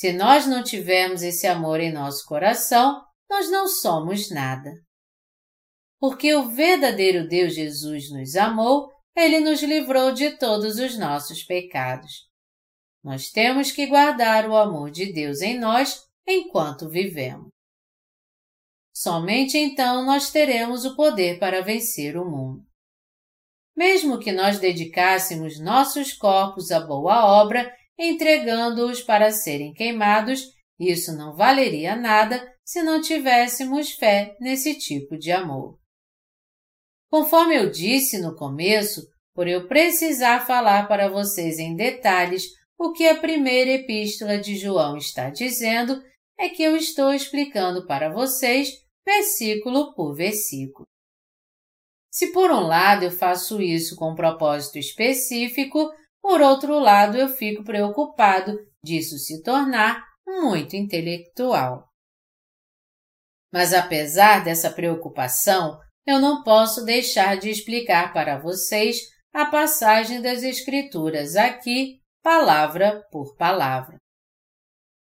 Se 0.00 0.14
nós 0.14 0.46
não 0.46 0.62
tivermos 0.64 1.22
esse 1.22 1.46
amor 1.46 1.78
em 1.78 1.92
nosso 1.92 2.24
coração, 2.24 3.04
nós 3.28 3.50
não 3.50 3.68
somos 3.68 4.30
nada. 4.30 4.72
Porque 5.98 6.34
o 6.34 6.48
verdadeiro 6.48 7.28
Deus 7.28 7.54
Jesus 7.54 8.10
nos 8.10 8.34
amou, 8.34 8.90
ele 9.14 9.40
nos 9.40 9.62
livrou 9.62 10.10
de 10.10 10.38
todos 10.38 10.78
os 10.78 10.96
nossos 10.96 11.42
pecados. 11.42 12.12
Nós 13.04 13.28
temos 13.28 13.72
que 13.72 13.86
guardar 13.86 14.48
o 14.48 14.56
amor 14.56 14.90
de 14.90 15.12
Deus 15.12 15.42
em 15.42 15.58
nós 15.58 16.02
enquanto 16.26 16.88
vivemos. 16.88 17.50
Somente 18.96 19.58
então 19.58 20.06
nós 20.06 20.30
teremos 20.30 20.86
o 20.86 20.96
poder 20.96 21.38
para 21.38 21.60
vencer 21.60 22.16
o 22.16 22.24
mundo. 22.24 22.64
Mesmo 23.76 24.18
que 24.18 24.32
nós 24.32 24.58
dedicássemos 24.58 25.60
nossos 25.60 26.14
corpos 26.14 26.70
à 26.70 26.80
boa 26.80 27.26
obra, 27.26 27.70
entregando-os 28.00 29.02
para 29.02 29.30
serem 29.30 29.74
queimados, 29.74 30.42
isso 30.78 31.12
não 31.12 31.36
valeria 31.36 31.94
nada 31.94 32.42
se 32.64 32.82
não 32.82 33.02
tivéssemos 33.02 33.92
fé 33.92 34.34
nesse 34.40 34.78
tipo 34.78 35.18
de 35.18 35.30
amor. 35.30 35.78
Conforme 37.10 37.58
eu 37.58 37.70
disse 37.70 38.18
no 38.18 38.34
começo, 38.34 39.06
por 39.34 39.46
eu 39.46 39.68
precisar 39.68 40.46
falar 40.46 40.88
para 40.88 41.08
vocês 41.08 41.58
em 41.58 41.76
detalhes 41.76 42.44
o 42.78 42.92
que 42.92 43.06
a 43.06 43.20
primeira 43.20 43.72
epístola 43.72 44.38
de 44.38 44.56
João 44.56 44.96
está 44.96 45.28
dizendo, 45.28 46.02
é 46.38 46.48
que 46.48 46.62
eu 46.62 46.74
estou 46.74 47.12
explicando 47.12 47.86
para 47.86 48.10
vocês 48.10 48.70
versículo 49.04 49.92
por 49.94 50.14
versículo. 50.14 50.86
Se 52.10 52.32
por 52.32 52.50
um 52.50 52.60
lado 52.60 53.04
eu 53.04 53.10
faço 53.10 53.60
isso 53.60 53.94
com 53.96 54.12
um 54.12 54.14
propósito 54.14 54.78
específico, 54.78 55.90
por 56.22 56.40
outro 56.40 56.78
lado 56.78 57.16
eu 57.16 57.28
fico 57.28 57.64
preocupado 57.64 58.58
disso 58.82 59.18
se 59.18 59.42
tornar 59.42 60.04
muito 60.26 60.76
intelectual. 60.76 61.88
Mas 63.52 63.74
apesar 63.74 64.44
dessa 64.44 64.70
preocupação, 64.70 65.78
eu 66.06 66.20
não 66.20 66.42
posso 66.42 66.84
deixar 66.84 67.36
de 67.36 67.50
explicar 67.50 68.12
para 68.12 68.38
vocês 68.38 68.98
a 69.32 69.46
passagem 69.46 70.20
das 70.20 70.42
Escrituras 70.42 71.36
aqui, 71.36 72.00
palavra 72.22 73.02
por 73.10 73.36
palavra. 73.36 73.96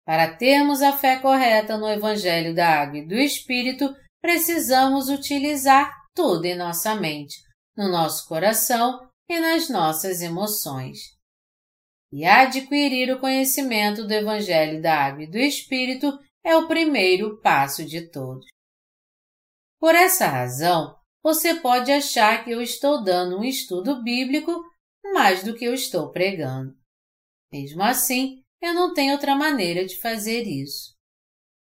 Para 0.06 0.36
termos 0.36 0.82
a 0.82 0.96
fé 0.96 1.18
correta 1.18 1.76
no 1.76 1.88
Evangelho 1.88 2.54
da 2.54 2.68
Água 2.80 2.98
e 2.98 3.06
do 3.06 3.14
Espírito, 3.14 3.94
precisamos 4.20 5.08
utilizar 5.08 5.92
tudo 6.14 6.44
em 6.44 6.56
nossa 6.56 6.94
mente, 6.94 7.36
no 7.76 7.88
nosso 7.88 8.26
coração 8.28 9.09
e 9.30 9.38
nas 9.38 9.68
nossas 9.68 10.20
emoções. 10.20 11.16
E 12.12 12.24
adquirir 12.24 13.14
o 13.14 13.20
conhecimento 13.20 14.04
do 14.04 14.12
Evangelho 14.12 14.82
da 14.82 15.06
Água 15.06 15.22
e 15.22 15.30
do 15.30 15.38
Espírito 15.38 16.18
é 16.42 16.56
o 16.56 16.66
primeiro 16.66 17.40
passo 17.40 17.84
de 17.84 18.10
todos. 18.10 18.44
Por 19.78 19.94
essa 19.94 20.26
razão, 20.26 20.98
você 21.22 21.54
pode 21.54 21.92
achar 21.92 22.44
que 22.44 22.50
eu 22.50 22.60
estou 22.60 23.04
dando 23.04 23.38
um 23.38 23.44
estudo 23.44 24.02
bíblico 24.02 24.52
mais 25.14 25.44
do 25.44 25.54
que 25.54 25.64
eu 25.64 25.74
estou 25.74 26.10
pregando. 26.10 26.76
Mesmo 27.52 27.84
assim, 27.84 28.42
eu 28.60 28.74
não 28.74 28.92
tenho 28.92 29.12
outra 29.12 29.36
maneira 29.36 29.86
de 29.86 29.96
fazer 30.00 30.42
isso. 30.42 30.92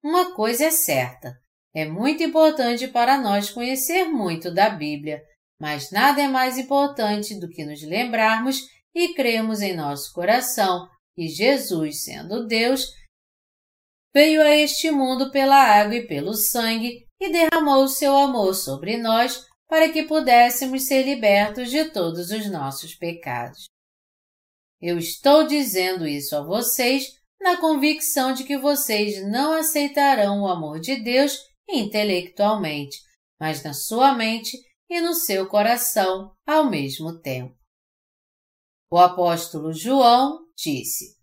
Uma 0.01 0.33
coisa 0.33 0.67
é 0.67 0.71
certa: 0.71 1.37
é 1.75 1.85
muito 1.85 2.23
importante 2.23 2.87
para 2.87 3.19
nós 3.19 3.51
conhecer 3.51 4.05
muito 4.05 4.55
da 4.55 4.71
Bíblia, 4.71 5.21
mas 5.61 5.91
nada 5.91 6.23
é 6.23 6.29
mais 6.29 6.57
importante 6.57 7.39
do 7.39 7.49
que 7.49 7.65
nos 7.65 7.83
lembrarmos 7.83 8.69
e 8.95 9.15
crermos 9.15 9.61
em 9.61 9.75
nosso 9.75 10.13
coração 10.13 10.89
que 11.15 11.29
Jesus, 11.29 12.05
sendo 12.05 12.47
Deus, 12.47 12.93
veio 14.15 14.41
a 14.43 14.55
este 14.55 14.91
mundo 14.91 15.31
pela 15.31 15.57
água 15.57 15.97
e 15.97 16.07
pelo 16.07 16.35
sangue 16.35 17.07
e 17.21 17.31
derramou 17.31 17.85
o 17.85 17.89
seu 17.89 18.17
amor 18.17 18.55
sobre 18.55 18.97
nós 18.97 19.47
para 19.69 19.89
que 19.91 20.05
pudéssemos 20.05 20.87
ser 20.87 21.03
libertos 21.03 21.71
de 21.71 21.85
todos 21.87 22.31
os 22.31 22.51
nossos 22.51 22.95
pecados. 22.95 23.67
Eu 24.81 24.97
estou 24.97 25.47
dizendo 25.47 26.07
isso 26.07 26.37
a 26.37 26.43
vocês 26.43 27.19
na 27.41 27.57
convicção 27.57 28.33
de 28.33 28.45
que 28.45 28.57
vocês 28.57 29.23
não 29.29 29.53
aceitarão 29.53 30.43
o 30.43 30.49
amor 30.49 30.81
de 30.81 30.97
Deus 30.97 31.37
intelectualmente, 31.69 32.97
mas 33.41 33.63
na 33.63 33.75
sua 33.75 34.15
mente 34.15 34.57
e 34.89 35.01
no 35.01 35.15
seu 35.15 35.47
coração 35.47 36.35
ao 36.47 36.69
mesmo 36.69 37.21
tempo. 37.21 37.57
O 38.91 38.99
apóstolo 38.99 39.73
João 39.73 40.47
disse: 40.57 41.17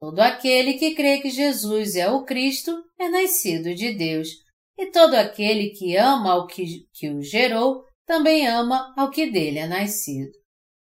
Todo 0.00 0.20
aquele 0.20 0.74
que 0.74 0.94
crê 0.94 1.20
que 1.20 1.30
Jesus 1.30 1.96
é 1.96 2.10
o 2.10 2.24
Cristo 2.24 2.82
é 2.98 3.08
nascido 3.08 3.74
de 3.74 3.94
Deus, 3.94 4.28
e 4.76 4.90
todo 4.90 5.14
aquele 5.14 5.70
que 5.70 5.96
ama 5.96 6.32
ao 6.32 6.46
que, 6.46 6.88
que 6.92 7.10
o 7.10 7.22
gerou 7.22 7.84
também 8.06 8.46
ama 8.46 8.92
ao 8.96 9.10
que 9.10 9.30
dele 9.30 9.58
é 9.58 9.66
nascido. 9.66 10.32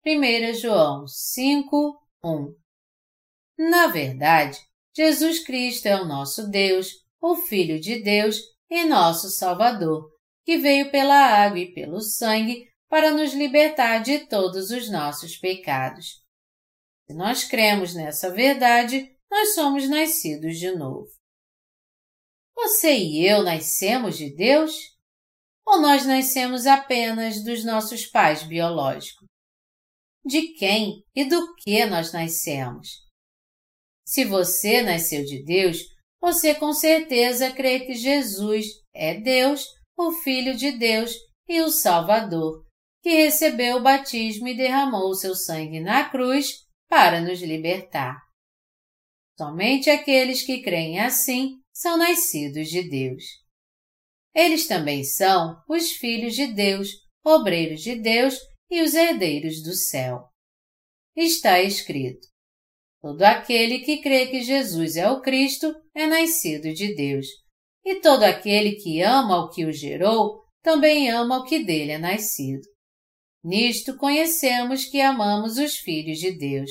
1 0.05 0.53
João 0.53 1.07
5, 1.07 1.99
1 2.23 2.55
Na 3.57 3.87
verdade, 3.87 4.59
Jesus 4.95 5.43
Cristo 5.43 5.85
é 5.85 6.01
o 6.01 6.05
nosso 6.05 6.49
Deus, 6.49 6.87
o 7.21 7.35
Filho 7.35 7.79
de 7.79 8.01
Deus 8.01 8.39
e 8.69 8.83
nosso 8.85 9.29
Salvador, 9.29 10.09
que 10.47 10.57
veio 10.57 10.89
pela 10.89 11.13
água 11.13 11.59
e 11.59 11.73
pelo 11.73 11.99
sangue 11.99 12.71
para 12.87 13.11
nos 13.11 13.33
libertar 13.33 13.99
de 13.99 14.27
todos 14.27 14.71
os 14.71 14.89
nossos 14.89 15.35
pecados. 15.35 16.23
Se 17.05 17.13
nós 17.13 17.43
cremos 17.43 17.93
nessa 17.93 18.31
verdade, 18.31 19.13
nós 19.29 19.53
somos 19.53 19.89
nascidos 19.89 20.57
de 20.57 20.71
novo. 20.71 21.09
Você 22.55 22.97
e 22.97 23.27
eu 23.27 23.43
nascemos 23.43 24.17
de 24.17 24.33
Deus? 24.33 24.71
Ou 25.65 25.81
nós 25.81 26.05
nascemos 26.05 26.65
apenas 26.65 27.43
dos 27.43 27.65
nossos 27.65 28.05
pais 28.05 28.43
biológicos? 28.43 29.27
De 30.25 30.53
quem 30.53 31.03
e 31.13 31.25
do 31.25 31.55
que 31.55 31.85
nós 31.87 32.13
nascemos? 32.13 33.05
Se 34.05 34.23
você 34.23 34.81
nasceu 34.81 35.25
de 35.25 35.43
Deus, 35.43 35.79
você 36.21 36.55
com 36.55 36.71
certeza 36.71 37.51
crê 37.51 37.81
que 37.81 37.95
Jesus 37.95 38.65
é 38.93 39.19
Deus, 39.19 39.76
o 39.97 40.11
Filho 40.11 40.55
de 40.55 40.71
Deus 40.71 41.11
e 41.47 41.59
o 41.61 41.69
Salvador, 41.69 42.63
que 43.01 43.09
recebeu 43.09 43.77
o 43.77 43.81
batismo 43.81 44.47
e 44.47 44.55
derramou 44.55 45.09
o 45.09 45.15
seu 45.15 45.33
sangue 45.33 45.79
na 45.79 46.07
cruz 46.09 46.67
para 46.87 47.19
nos 47.19 47.41
libertar. 47.41 48.21
Somente 49.37 49.89
aqueles 49.89 50.43
que 50.43 50.61
creem 50.61 50.99
assim 50.99 51.59
são 51.73 51.97
nascidos 51.97 52.69
de 52.69 52.87
Deus. 52.87 53.23
Eles 54.33 54.67
também 54.67 55.03
são 55.03 55.61
os 55.67 55.91
filhos 55.91 56.35
de 56.35 56.47
Deus, 56.47 56.89
obreiros 57.23 57.81
de 57.81 57.95
Deus 57.95 58.37
e 58.69 58.81
os 58.81 58.93
herdeiros 58.93 59.63
do 59.63 59.73
céu. 59.73 60.27
Está 61.15 61.61
escrito: 61.61 62.27
Todo 63.01 63.23
aquele 63.23 63.79
que 63.79 64.01
crê 64.01 64.27
que 64.27 64.43
Jesus 64.43 64.95
é 64.95 65.09
o 65.09 65.21
Cristo 65.21 65.73
é 65.95 66.05
nascido 66.05 66.73
de 66.73 66.93
Deus, 66.95 67.25
e 67.87 68.01
todo 68.01 68.23
aquele 68.23 68.73
que 68.73 69.01
ama 69.01 69.37
o 69.37 69.49
que 69.49 69.63
o 69.63 69.71
gerou 69.71 70.43
também 70.61 71.09
ama 71.09 71.37
o 71.37 71.45
que 71.45 71.63
dele 71.63 71.93
é 71.93 71.97
nascido. 71.97 72.67
Nisto 73.41 73.95
conhecemos 73.95 74.83
que 74.83 74.99
amamos 74.99 75.57
os 75.57 75.77
filhos 75.77 76.17
de 76.17 76.37
Deus, 76.37 76.69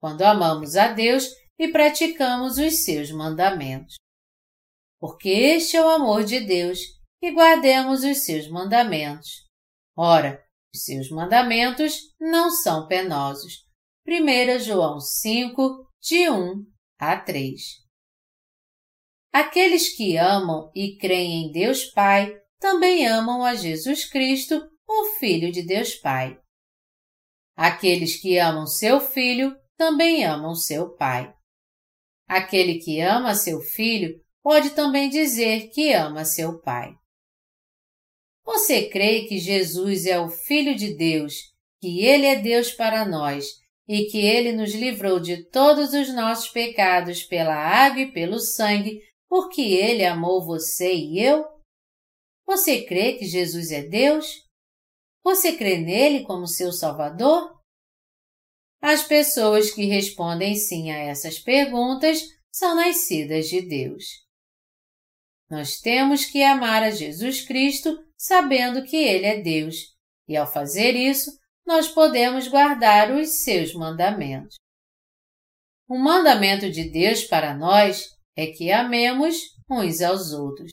quando 0.00 0.22
amamos 0.22 0.76
a 0.76 0.92
Deus 0.92 1.28
e 1.58 1.66
praticamos 1.66 2.56
os 2.56 2.84
seus 2.84 3.10
mandamentos. 3.10 3.96
Porque 5.00 5.28
este 5.28 5.76
é 5.76 5.84
o 5.84 5.88
amor 5.88 6.22
de 6.22 6.38
Deus, 6.38 6.78
que 7.20 7.32
guardemos 7.32 8.04
os 8.04 8.18
seus 8.18 8.48
mandamentos. 8.48 9.48
Ora, 9.96 10.40
os 10.72 10.84
seus 10.84 11.10
mandamentos 11.10 11.98
não 12.20 12.48
são 12.48 12.86
penosos. 12.86 13.64
1 14.06 14.60
João 14.60 15.00
5, 15.00 15.90
de 16.00 16.30
1 16.30 16.64
a 17.00 17.18
3. 17.18 17.83
Aqueles 19.34 19.88
que 19.88 20.16
amam 20.16 20.70
e 20.72 20.96
creem 20.96 21.46
em 21.46 21.50
Deus 21.50 21.86
Pai 21.86 22.32
também 22.60 23.04
amam 23.04 23.44
a 23.44 23.56
Jesus 23.56 24.04
Cristo, 24.04 24.62
o 24.86 25.06
Filho 25.18 25.50
de 25.50 25.66
Deus 25.66 25.96
Pai. 25.96 26.38
Aqueles 27.56 28.14
que 28.14 28.38
amam 28.38 28.64
seu 28.64 29.00
Filho 29.00 29.52
também 29.76 30.24
amam 30.24 30.54
seu 30.54 30.94
Pai. 30.94 31.34
Aquele 32.28 32.78
que 32.78 33.00
ama 33.00 33.34
seu 33.34 33.60
filho 33.60 34.22
pode 34.40 34.70
também 34.70 35.10
dizer 35.10 35.68
que 35.70 35.92
ama 35.92 36.24
seu 36.24 36.60
Pai. 36.60 36.94
Você 38.44 38.88
crê 38.88 39.22
que 39.22 39.38
Jesus 39.38 40.06
é 40.06 40.16
o 40.16 40.28
Filho 40.28 40.76
de 40.76 40.94
Deus, 40.94 41.34
que 41.80 42.04
Ele 42.04 42.26
é 42.26 42.36
Deus 42.36 42.70
para 42.70 43.04
nós 43.04 43.46
e 43.88 44.04
que 44.04 44.18
Ele 44.18 44.52
nos 44.52 44.72
livrou 44.72 45.18
de 45.18 45.44
todos 45.50 45.92
os 45.92 46.14
nossos 46.14 46.50
pecados 46.50 47.24
pela 47.24 47.56
água 47.56 48.02
e 48.02 48.12
pelo 48.12 48.38
sangue, 48.38 49.00
porque 49.34 49.62
Ele 49.62 50.04
amou 50.04 50.46
você 50.46 50.94
e 50.94 51.18
eu? 51.18 51.44
Você 52.46 52.84
crê 52.84 53.14
que 53.14 53.26
Jesus 53.26 53.72
é 53.72 53.82
Deus? 53.82 54.24
Você 55.24 55.56
crê 55.56 55.76
nele 55.76 56.22
como 56.22 56.46
seu 56.46 56.70
Salvador? 56.70 57.52
As 58.80 59.02
pessoas 59.02 59.72
que 59.72 59.86
respondem 59.86 60.54
sim 60.54 60.92
a 60.92 60.98
essas 60.98 61.40
perguntas 61.40 62.22
são 62.52 62.76
nascidas 62.76 63.48
de 63.48 63.60
Deus. 63.62 64.04
Nós 65.50 65.78
temos 65.80 66.24
que 66.24 66.40
amar 66.40 66.84
a 66.84 66.92
Jesus 66.92 67.44
Cristo 67.44 67.90
sabendo 68.16 68.84
que 68.84 68.96
Ele 68.96 69.26
é 69.26 69.42
Deus, 69.42 69.96
e 70.28 70.36
ao 70.36 70.46
fazer 70.46 70.94
isso, 70.94 71.36
nós 71.66 71.88
podemos 71.88 72.46
guardar 72.46 73.10
os 73.10 73.42
seus 73.42 73.74
mandamentos. 73.74 74.54
O 75.88 75.98
mandamento 75.98 76.70
de 76.70 76.88
Deus 76.88 77.24
para 77.24 77.52
nós 77.52 78.14
é 78.36 78.46
que 78.46 78.70
amemos 78.70 79.36
uns 79.70 80.00
aos 80.00 80.32
outros. 80.32 80.70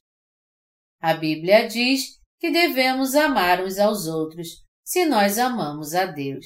A 1.02 1.14
Bíblia 1.14 1.68
diz 1.68 2.20
que 2.40 2.52
devemos 2.52 3.16
amar 3.16 3.64
uns 3.64 3.78
aos 3.78 4.08
outros 4.08 4.64
se 4.84 5.06
nós 5.06 5.38
amamos 5.38 5.94
a 5.94 6.06
Deus. 6.06 6.46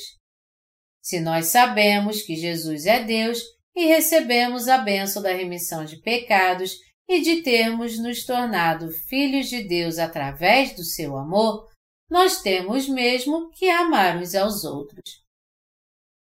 Se 1.02 1.20
nós 1.20 1.48
sabemos 1.48 2.22
que 2.22 2.36
Jesus 2.36 2.86
é 2.86 3.04
Deus 3.04 3.40
e 3.76 3.86
recebemos 3.86 4.68
a 4.68 4.78
bênção 4.78 5.22
da 5.22 5.32
remissão 5.32 5.86
de 5.86 5.98
pecados 6.02 6.78
e 7.08 7.22
de 7.22 7.44
termos 7.44 8.00
nos 8.00 8.26
tornado 8.26 8.92
filhos 8.92 9.48
de 9.48 9.68
Deus 9.68 10.00
através 10.00 10.76
do 10.76 10.84
seu 10.84 11.18
amor, 11.18 11.70
nós 12.10 12.42
temos 12.42 12.88
mesmo 12.88 13.50
que 13.52 13.70
amar 13.70 14.18
uns 14.18 14.36
aos 14.36 14.64
outros. 14.64 15.24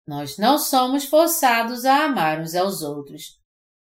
Nós 0.06 0.36
não 0.36 0.58
somos 0.58 1.04
forçados 1.04 1.84
a 1.84 2.04
amar 2.04 2.40
uns 2.40 2.54
aos 2.54 2.82
outros. 2.82 3.38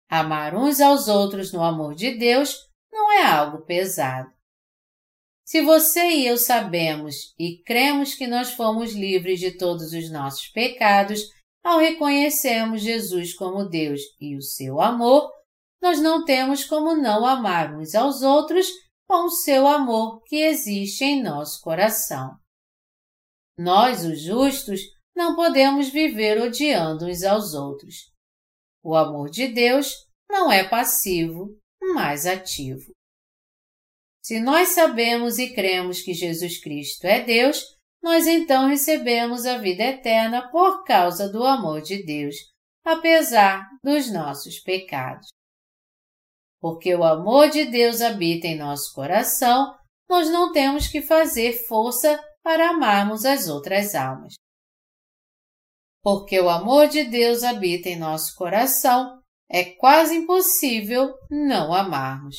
Amar 0.09 0.55
uns 0.55 0.79
aos 0.79 1.07
outros 1.07 1.51
no 1.51 1.63
amor 1.63 1.95
de 1.95 2.17
Deus 2.17 2.55
não 2.91 3.11
é 3.11 3.25
algo 3.25 3.65
pesado. 3.65 4.31
Se 5.45 5.61
você 5.61 6.01
e 6.09 6.27
eu 6.27 6.37
sabemos 6.37 7.33
e 7.37 7.61
cremos 7.63 8.15
que 8.15 8.27
nós 8.27 8.53
fomos 8.53 8.93
livres 8.93 9.39
de 9.39 9.57
todos 9.57 9.91
os 9.93 10.09
nossos 10.11 10.47
pecados 10.47 11.21
ao 11.63 11.79
reconhecermos 11.79 12.81
Jesus 12.81 13.33
como 13.33 13.67
Deus 13.67 14.01
e 14.19 14.35
o 14.35 14.41
seu 14.41 14.79
amor, 14.79 15.31
nós 15.81 15.99
não 15.99 16.23
temos 16.23 16.63
como 16.63 16.95
não 16.95 17.25
amar 17.25 17.75
uns 17.75 17.93
aos 17.93 18.21
outros 18.21 18.67
com 19.07 19.25
o 19.25 19.29
seu 19.29 19.67
amor 19.67 20.21
que 20.23 20.37
existe 20.37 21.03
em 21.03 21.21
nosso 21.21 21.61
coração. 21.61 22.37
Nós, 23.57 24.05
os 24.05 24.21
justos, 24.21 24.79
não 25.15 25.35
podemos 25.35 25.89
viver 25.89 26.41
odiando 26.41 27.05
uns 27.05 27.23
aos 27.23 27.53
outros. 27.53 28.12
O 28.83 28.95
amor 28.95 29.29
de 29.29 29.47
Deus 29.47 30.05
não 30.29 30.51
é 30.51 30.67
passivo, 30.67 31.57
mas 31.93 32.25
ativo. 32.25 32.91
Se 34.21 34.39
nós 34.39 34.69
sabemos 34.69 35.37
e 35.37 35.53
cremos 35.53 36.01
que 36.01 36.13
Jesus 36.13 36.61
Cristo 36.61 37.05
é 37.05 37.21
Deus, 37.21 37.63
nós 38.01 38.27
então 38.27 38.67
recebemos 38.67 39.45
a 39.45 39.57
vida 39.57 39.83
eterna 39.83 40.49
por 40.51 40.83
causa 40.83 41.29
do 41.31 41.43
amor 41.45 41.81
de 41.81 42.03
Deus, 42.03 42.35
apesar 42.85 43.69
dos 43.83 44.11
nossos 44.11 44.59
pecados. 44.59 45.27
Porque 46.59 46.93
o 46.93 47.03
amor 47.03 47.49
de 47.49 47.65
Deus 47.65 48.01
habita 48.01 48.47
em 48.47 48.57
nosso 48.57 48.93
coração, 48.93 49.73
nós 50.09 50.29
não 50.29 50.51
temos 50.51 50.87
que 50.87 51.01
fazer 51.01 51.53
força 51.67 52.21
para 52.43 52.69
amarmos 52.69 53.23
as 53.23 53.47
outras 53.47 53.95
almas. 53.95 54.33
Porque 56.03 56.37
o 56.39 56.49
amor 56.49 56.89
de 56.89 57.05
Deus 57.05 57.43
habita 57.43 57.87
em 57.87 57.95
nosso 57.95 58.35
coração, 58.35 59.21
é 59.49 59.63
quase 59.63 60.15
impossível 60.15 61.13
não 61.31 61.73
amarmos. 61.73 62.35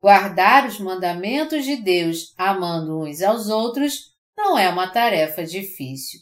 Guardar 0.00 0.66
os 0.66 0.78
mandamentos 0.78 1.64
de 1.64 1.76
Deus 1.76 2.34
amando 2.36 3.00
uns 3.02 3.22
aos 3.22 3.48
outros 3.48 4.12
não 4.36 4.58
é 4.58 4.68
uma 4.68 4.92
tarefa 4.92 5.44
difícil. 5.44 6.20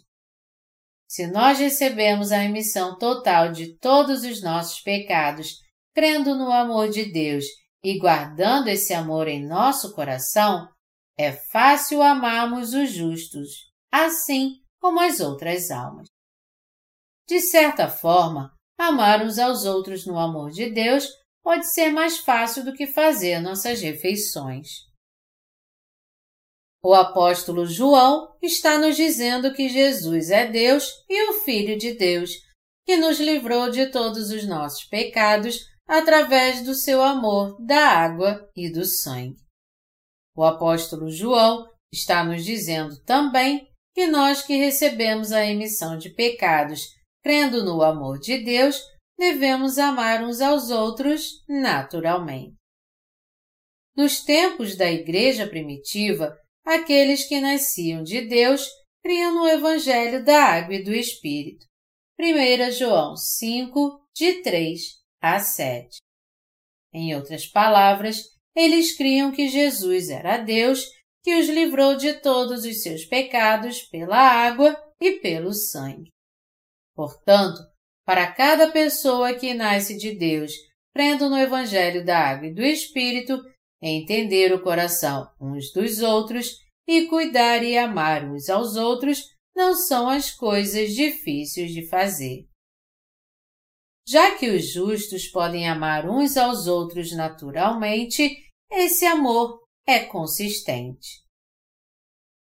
Se 1.08 1.26
nós 1.26 1.58
recebemos 1.58 2.32
a 2.32 2.38
remissão 2.38 2.96
total 2.98 3.50
de 3.50 3.76
todos 3.78 4.22
os 4.22 4.42
nossos 4.42 4.80
pecados, 4.80 5.56
crendo 5.94 6.34
no 6.34 6.52
amor 6.52 6.88
de 6.88 7.10
Deus 7.10 7.44
e 7.82 7.98
guardando 7.98 8.68
esse 8.68 8.94
amor 8.94 9.28
em 9.28 9.46
nosso 9.46 9.94
coração, 9.94 10.68
é 11.18 11.32
fácil 11.32 12.02
amarmos 12.02 12.74
os 12.74 12.92
justos, 12.92 13.48
assim 13.90 14.60
como 14.80 15.00
as 15.00 15.20
outras 15.20 15.70
almas. 15.70 16.06
De 17.28 17.40
certa 17.40 17.88
forma, 17.88 18.54
amar 18.78 19.24
uns 19.24 19.38
aos 19.38 19.64
outros 19.64 20.06
no 20.06 20.18
amor 20.18 20.50
de 20.50 20.70
Deus 20.70 21.08
pode 21.42 21.72
ser 21.72 21.90
mais 21.90 22.18
fácil 22.18 22.64
do 22.64 22.72
que 22.72 22.86
fazer 22.86 23.40
nossas 23.40 23.80
refeições. 23.80 24.86
O 26.82 26.94
apóstolo 26.94 27.66
João 27.66 28.36
está 28.40 28.78
nos 28.78 28.96
dizendo 28.96 29.52
que 29.52 29.68
Jesus 29.68 30.30
é 30.30 30.46
Deus 30.46 30.88
e 31.08 31.30
o 31.30 31.32
Filho 31.42 31.76
de 31.76 31.94
Deus, 31.94 32.30
que 32.84 32.96
nos 32.96 33.18
livrou 33.18 33.70
de 33.70 33.90
todos 33.90 34.30
os 34.30 34.46
nossos 34.46 34.84
pecados 34.84 35.66
através 35.86 36.64
do 36.64 36.74
seu 36.74 37.02
amor 37.02 37.56
da 37.60 37.88
água 37.88 38.48
e 38.54 38.70
do 38.70 38.84
sangue. 38.84 39.40
O 40.36 40.44
apóstolo 40.44 41.10
João 41.10 41.68
está 41.92 42.22
nos 42.22 42.44
dizendo 42.44 43.00
também 43.02 43.68
que 43.96 44.06
nós 44.06 44.42
que 44.42 44.54
recebemos 44.54 45.32
a 45.32 45.46
emissão 45.46 45.96
de 45.96 46.10
pecados 46.10 46.82
crendo 47.22 47.64
no 47.64 47.82
amor 47.82 48.18
de 48.18 48.36
Deus, 48.36 48.78
devemos 49.18 49.78
amar 49.78 50.22
uns 50.22 50.42
aos 50.42 50.70
outros 50.70 51.42
naturalmente. 51.48 52.54
Nos 53.96 54.22
tempos 54.22 54.76
da 54.76 54.92
Igreja 54.92 55.46
primitiva, 55.46 56.36
aqueles 56.62 57.26
que 57.26 57.40
nasciam 57.40 58.02
de 58.02 58.20
Deus 58.20 58.68
criam 59.02 59.34
no 59.34 59.48
Evangelho 59.48 60.22
da 60.22 60.44
Água 60.44 60.74
e 60.74 60.84
do 60.84 60.94
Espírito. 60.94 61.64
1 62.20 62.72
João 62.72 63.16
5, 63.16 63.98
de 64.14 64.42
3 64.42 64.78
a 65.22 65.38
7. 65.38 65.96
Em 66.92 67.14
outras 67.14 67.46
palavras, 67.46 68.24
eles 68.54 68.94
criam 68.94 69.32
que 69.32 69.48
Jesus 69.48 70.10
era 70.10 70.36
Deus 70.36 70.84
que 71.26 71.34
os 71.34 71.48
livrou 71.48 71.96
de 71.96 72.12
todos 72.20 72.64
os 72.64 72.82
seus 72.84 73.04
pecados 73.04 73.82
pela 73.82 74.16
água 74.16 74.80
e 75.00 75.18
pelo 75.18 75.52
sangue. 75.52 76.12
Portanto, 76.94 77.58
para 78.06 78.30
cada 78.30 78.70
pessoa 78.70 79.34
que 79.34 79.52
nasce 79.52 79.98
de 79.98 80.14
Deus, 80.16 80.52
crendo 80.94 81.28
no 81.28 81.36
Evangelho 81.36 82.04
da 82.04 82.16
Água 82.16 82.46
e 82.46 82.54
do 82.54 82.62
Espírito, 82.62 83.42
entender 83.82 84.54
o 84.54 84.62
coração 84.62 85.28
uns 85.40 85.72
dos 85.72 86.00
outros 86.00 86.60
e 86.86 87.06
cuidar 87.06 87.64
e 87.64 87.76
amar 87.76 88.24
uns 88.24 88.48
aos 88.48 88.76
outros 88.76 89.24
não 89.52 89.74
são 89.74 90.08
as 90.08 90.30
coisas 90.30 90.94
difíceis 90.94 91.72
de 91.72 91.88
fazer. 91.88 92.46
Já 94.06 94.38
que 94.38 94.48
os 94.48 94.72
justos 94.72 95.26
podem 95.26 95.68
amar 95.68 96.08
uns 96.08 96.36
aos 96.36 96.68
outros 96.68 97.10
naturalmente, 97.10 98.30
esse 98.70 99.04
amor 99.04 99.65
é 99.86 100.04
consistente. 100.04 101.24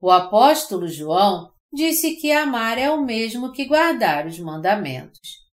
O 0.02 0.10
apóstolo 0.10 0.88
João 0.88 1.54
disse 1.72 2.16
que 2.16 2.32
amar 2.32 2.78
é 2.78 2.90
o 2.90 3.04
mesmo 3.04 3.52
que 3.52 3.66
guardar 3.66 4.26
os 4.26 4.40
mandamentos. 4.40 5.48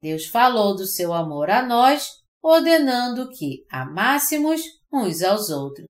Deus 0.00 0.26
falou 0.26 0.74
do 0.74 0.86
seu 0.86 1.12
amor 1.12 1.48
a 1.48 1.64
nós, 1.64 2.22
ordenando 2.42 3.30
que 3.30 3.64
amássemos 3.70 4.62
uns 4.92 5.22
aos 5.22 5.48
outros. 5.50 5.86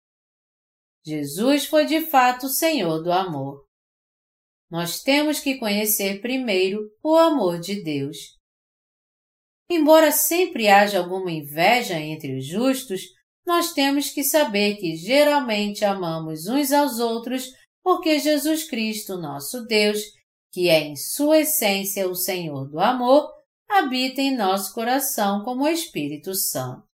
Jesus 1.04 1.66
foi 1.66 1.86
de 1.86 2.02
fato 2.06 2.46
o 2.46 2.50
Senhor 2.50 3.02
do 3.02 3.10
amor. 3.10 3.66
Nós 4.70 5.02
temos 5.02 5.40
que 5.40 5.58
conhecer 5.58 6.20
primeiro 6.20 6.90
o 7.02 7.16
amor 7.16 7.58
de 7.58 7.82
Deus. 7.82 8.38
Embora 9.68 10.12
sempre 10.12 10.68
haja 10.68 10.98
alguma 10.98 11.30
inveja 11.30 11.98
entre 11.98 12.36
os 12.38 12.46
justos, 12.46 13.02
nós 13.46 13.72
temos 13.72 14.10
que 14.10 14.22
saber 14.22 14.76
que 14.76 14.96
geralmente 14.96 15.84
amamos 15.84 16.46
uns 16.46 16.72
aos 16.72 16.98
outros 16.98 17.50
porque 17.82 18.18
Jesus 18.18 18.64
Cristo, 18.64 19.18
nosso 19.18 19.64
Deus, 19.66 19.98
que 20.52 20.68
é 20.68 20.80
em 20.80 20.96
sua 20.96 21.40
essência 21.40 22.08
o 22.08 22.14
Senhor 22.14 22.68
do 22.68 22.78
amor, 22.78 23.28
habita 23.68 24.20
em 24.20 24.36
nosso 24.36 24.72
coração 24.72 25.42
como 25.42 25.66
Espírito 25.66 26.34
Santo. 26.34 26.86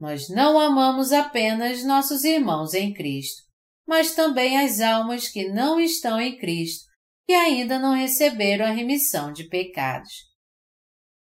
Nós 0.00 0.28
não 0.28 0.58
amamos 0.58 1.12
apenas 1.12 1.84
nossos 1.84 2.24
irmãos 2.24 2.74
em 2.74 2.92
Cristo, 2.92 3.42
mas 3.86 4.14
também 4.14 4.58
as 4.58 4.80
almas 4.80 5.28
que 5.28 5.48
não 5.48 5.78
estão 5.78 6.20
em 6.20 6.38
Cristo, 6.38 6.86
que 7.26 7.34
ainda 7.34 7.78
não 7.78 7.94
receberam 7.94 8.64
a 8.64 8.70
remissão 8.70 9.32
de 9.32 9.44
pecados. 9.48 10.12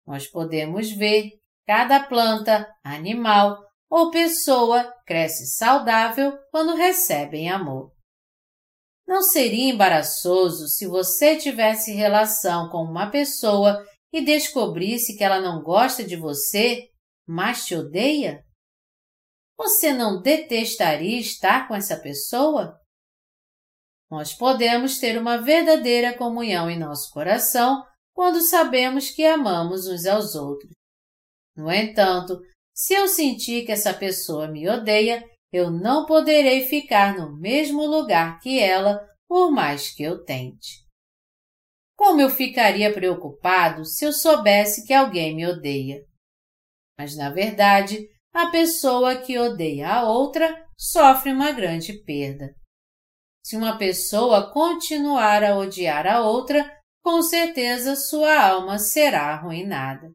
Nós 0.07 0.27
podemos 0.27 0.91
ver 0.91 1.33
cada 1.67 2.07
planta, 2.07 2.69
animal 2.85 3.59
ou 3.93 4.11
pessoa 4.11 4.91
cresce 5.05 5.45
saudável 5.49 6.39
quando 6.51 6.75
recebem 6.75 7.51
amor. 7.51 7.93
Não 9.07 9.21
seria 9.21 9.71
embaraçoso 9.71 10.67
se 10.67 10.87
você 10.87 11.37
tivesse 11.37 11.93
relação 11.93 12.71
com 12.71 12.79
uma 12.79 13.11
pessoa 13.11 13.87
e 14.11 14.25
descobrisse 14.25 15.15
que 15.15 15.23
ela 15.23 15.43
não 15.43 15.63
gosta 15.63 16.03
de 16.03 16.17
você, 16.17 16.89
mas 17.27 17.67
te 17.67 17.75
odeia? 17.75 18.43
Você 19.59 19.93
não 19.93 20.23
detestaria 20.23 21.21
estar 21.21 21.69
com 21.69 21.75
essa 21.75 22.01
pessoa? 22.01 22.81
Nós 24.11 24.33
podemos 24.33 24.99
ter 24.99 25.21
uma 25.21 25.37
verdadeira 25.37 26.17
comunhão 26.17 26.71
em 26.71 26.79
nosso 26.79 27.11
coração 27.11 27.85
quando 28.15 28.41
sabemos 28.41 29.11
que 29.11 29.27
amamos 29.27 29.87
uns 29.87 30.07
aos 30.07 30.35
outros. 30.35 30.73
No 31.55 31.71
entanto, 31.71 32.41
se 32.75 32.95
eu 32.95 33.07
sentir 33.07 33.65
que 33.67 33.73
essa 33.73 33.93
pessoa 33.93 34.49
me 34.49 34.69
odeia, 34.69 35.29
eu 35.53 35.71
não 35.71 36.07
poderei 36.07 36.67
ficar 36.67 37.17
no 37.17 37.37
mesmo 37.37 37.85
lugar 37.87 38.41
que 38.41 38.59
ela 38.59 39.07
por 39.29 39.51
mais 39.51 39.91
que 39.95 40.03
eu 40.03 40.25
tente. 40.25 40.83
Como 41.97 42.21
eu 42.21 42.31
ficaria 42.31 42.93
preocupado 42.93 43.85
se 43.85 44.05
eu 44.05 44.13
soubesse 44.13 44.87
que 44.87 44.93
alguém 44.93 45.37
me 45.37 45.47
odeia? 45.47 46.05
Mas, 46.99 47.17
na 47.17 47.31
verdade, 47.31 48.09
a 48.35 48.51
pessoa 48.51 49.17
que 49.17 49.39
odeia 49.39 49.89
a 49.89 50.09
outra 50.09 50.67
sofre 50.77 51.33
uma 51.33 51.53
grande 51.53 51.93
perda. 52.03 52.55
Se 53.45 53.57
uma 53.57 53.77
pessoa 53.77 54.53
continuar 54.53 55.45
a 55.45 55.57
odiar 55.57 56.07
a 56.07 56.23
outra, 56.23 56.79
com 57.03 57.21
certeza 57.23 57.97
sua 57.97 58.49
alma 58.49 58.79
será 58.79 59.33
arruinada. 59.35 60.13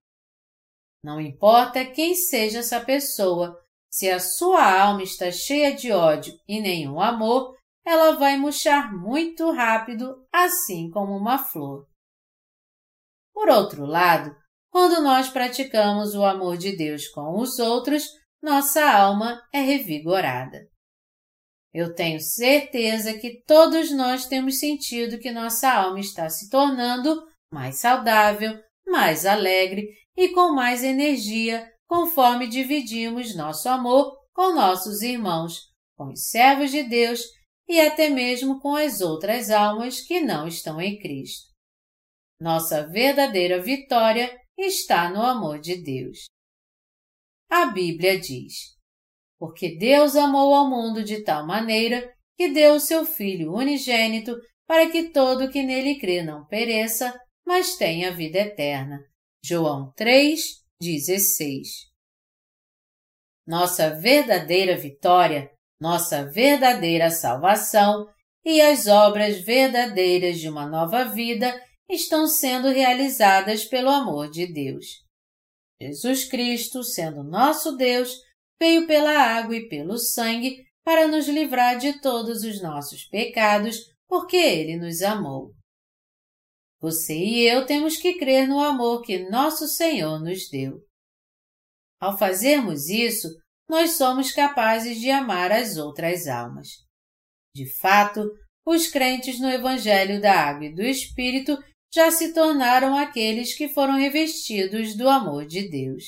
Não 1.04 1.22
importa 1.22 1.86
quem 1.86 2.16
seja 2.16 2.60
essa 2.60 2.80
pessoa, 2.80 3.58
se 3.90 4.10
a 4.10 4.20
sua 4.20 4.82
alma 4.82 5.04
está 5.04 5.32
cheia 5.32 5.74
de 5.74 5.92
ódio 5.92 6.34
e 6.48 6.60
nenhum 6.60 7.00
amor, 7.00 7.56
ela 7.86 8.18
vai 8.18 8.38
murchar 8.38 8.94
muito 8.94 9.50
rápido, 9.52 10.28
assim 10.32 10.90
como 10.90 11.16
uma 11.16 11.38
flor. 11.38 11.88
Por 13.34 13.50
outro 13.50 13.86
lado, 13.86 14.36
quando 14.70 15.02
nós 15.02 15.30
praticamos 15.30 16.14
o 16.14 16.26
amor 16.26 16.58
de 16.58 16.76
Deus 16.76 17.08
com 17.08 17.40
os 17.40 17.60
outros, 17.60 18.04
nossa 18.42 18.84
alma 18.84 19.42
é 19.54 19.62
revigorada. 19.62 20.68
Eu 21.74 21.94
tenho 21.94 22.20
certeza 22.20 23.18
que 23.18 23.42
todos 23.46 23.92
nós 23.92 24.26
temos 24.26 24.60
sentido 24.60 25.20
que 25.20 25.32
nossa 25.32 25.72
alma 25.72 26.00
está 26.00 26.30
se 26.30 26.50
tornando 26.50 27.26
mais 27.52 27.80
saudável, 27.80 28.60
mais 28.88 29.26
alegre 29.26 29.88
e 30.16 30.30
com 30.30 30.54
mais 30.54 30.84
energia 30.84 31.70
conforme 31.88 32.48
dividimos 32.48 33.36
nosso 33.36 33.70
amor 33.70 34.18
com 34.34 34.54
nossos 34.54 35.02
irmãos, 35.02 35.72
com 35.96 36.10
os 36.12 36.28
servos 36.30 36.70
de 36.70 36.84
Deus 36.84 37.22
e 37.68 37.82
até 37.82 38.08
mesmo 38.08 38.60
com 38.60 38.76
as 38.76 39.02
outras 39.02 39.50
almas 39.50 40.00
que 40.02 40.20
não 40.20 40.48
estão 40.48 40.80
em 40.80 41.00
Cristo. 41.00 41.48
Nossa 42.40 42.88
verdadeira 42.88 43.60
vitória 43.60 44.30
está 44.58 45.10
no 45.10 45.24
amor 45.24 45.60
de 45.60 45.82
Deus. 45.82 46.26
A 47.50 47.66
Bíblia 47.66 48.20
diz: 48.20 48.76
Porque 49.40 49.76
Deus 49.76 50.16
amou 50.16 50.54
ao 50.54 50.70
mundo 50.70 51.04
de 51.04 51.24
tal 51.24 51.48
maneira 51.48 52.14
que 52.38 52.50
deu 52.50 52.76
o 52.76 52.80
seu 52.80 53.06
Filho 53.06 53.54
unigênito 53.54 54.36
para 54.68 54.90
que 54.92 55.10
todo 55.10 55.50
que 55.50 55.64
nele 55.64 55.98
crê 55.98 56.22
não 56.22 56.46
pereça, 56.46 57.20
mas 57.48 57.78
tenha 57.78 58.14
vida 58.14 58.38
eterna. 58.38 59.04
João 59.44 59.92
3, 59.96 60.64
16. 60.80 61.88
Nossa 63.48 63.90
verdadeira 63.96 64.78
vitória 64.78 65.50
nossa 65.80 66.26
verdadeira 66.26 67.10
salvação 67.10 68.10
e 68.44 68.62
as 68.62 68.88
obras 68.88 69.40
verdadeiras 69.42 70.40
de 70.40 70.50
uma 70.50 70.66
nova 70.66 71.06
vida 71.06 71.62
estão 71.90 72.28
sendo 72.28 72.70
realizadas 72.70 73.66
pelo 73.66 73.90
amor 73.90 74.30
de 74.30 74.52
Deus. 74.52 75.06
Jesus 75.82 76.26
Cristo, 76.26 76.84
sendo 76.84 77.24
nosso 77.24 77.78
Deus, 77.78 78.22
veio 78.60 78.88
pela 78.88 79.12
água 79.12 79.56
e 79.56 79.70
pelo 79.70 79.98
sangue 79.98 80.66
para 80.84 81.08
nos 81.08 81.28
livrar 81.28 81.78
de 81.78 82.02
todos 82.02 82.44
os 82.44 82.62
nossos 82.62 83.06
pecados, 83.06 83.94
porque 84.08 84.38
Ele 84.38 84.78
nos 84.78 85.02
amou. 85.02 85.54
Você 86.80 87.16
e 87.16 87.48
eu 87.48 87.66
temos 87.66 87.98
que 87.98 88.20
crer 88.20 88.48
no 88.48 88.60
amor 88.60 89.02
que 89.02 89.30
nosso 89.30 89.68
Senhor 89.68 90.20
nos 90.20 90.48
deu. 90.50 90.80
Ao 92.00 92.18
fazermos 92.18 92.90
isso, 92.90 93.28
nós 93.68 93.98
somos 93.98 94.32
capazes 94.32 95.00
de 95.00 95.10
amar 95.10 95.52
as 95.52 95.78
outras 95.78 96.28
almas. 96.28 96.68
De 97.56 97.66
fato, 97.80 98.22
os 98.66 98.88
crentes 98.88 99.40
no 99.40 99.50
Evangelho 99.50 100.22
da 100.22 100.34
Água 100.34 100.66
e 100.66 100.76
do 100.76 100.84
Espírito 100.84 101.58
já 101.94 102.12
se 102.12 102.34
tornaram 102.34 102.96
aqueles 102.96 103.56
que 103.56 103.70
foram 103.70 103.98
revestidos 103.98 104.96
do 104.96 105.10
amor 105.10 105.48
de 105.48 105.68
Deus. 105.70 106.04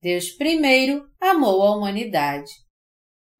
Deus 0.00 0.30
primeiro 0.30 1.06
amou 1.20 1.62
a 1.62 1.76
humanidade. 1.76 2.50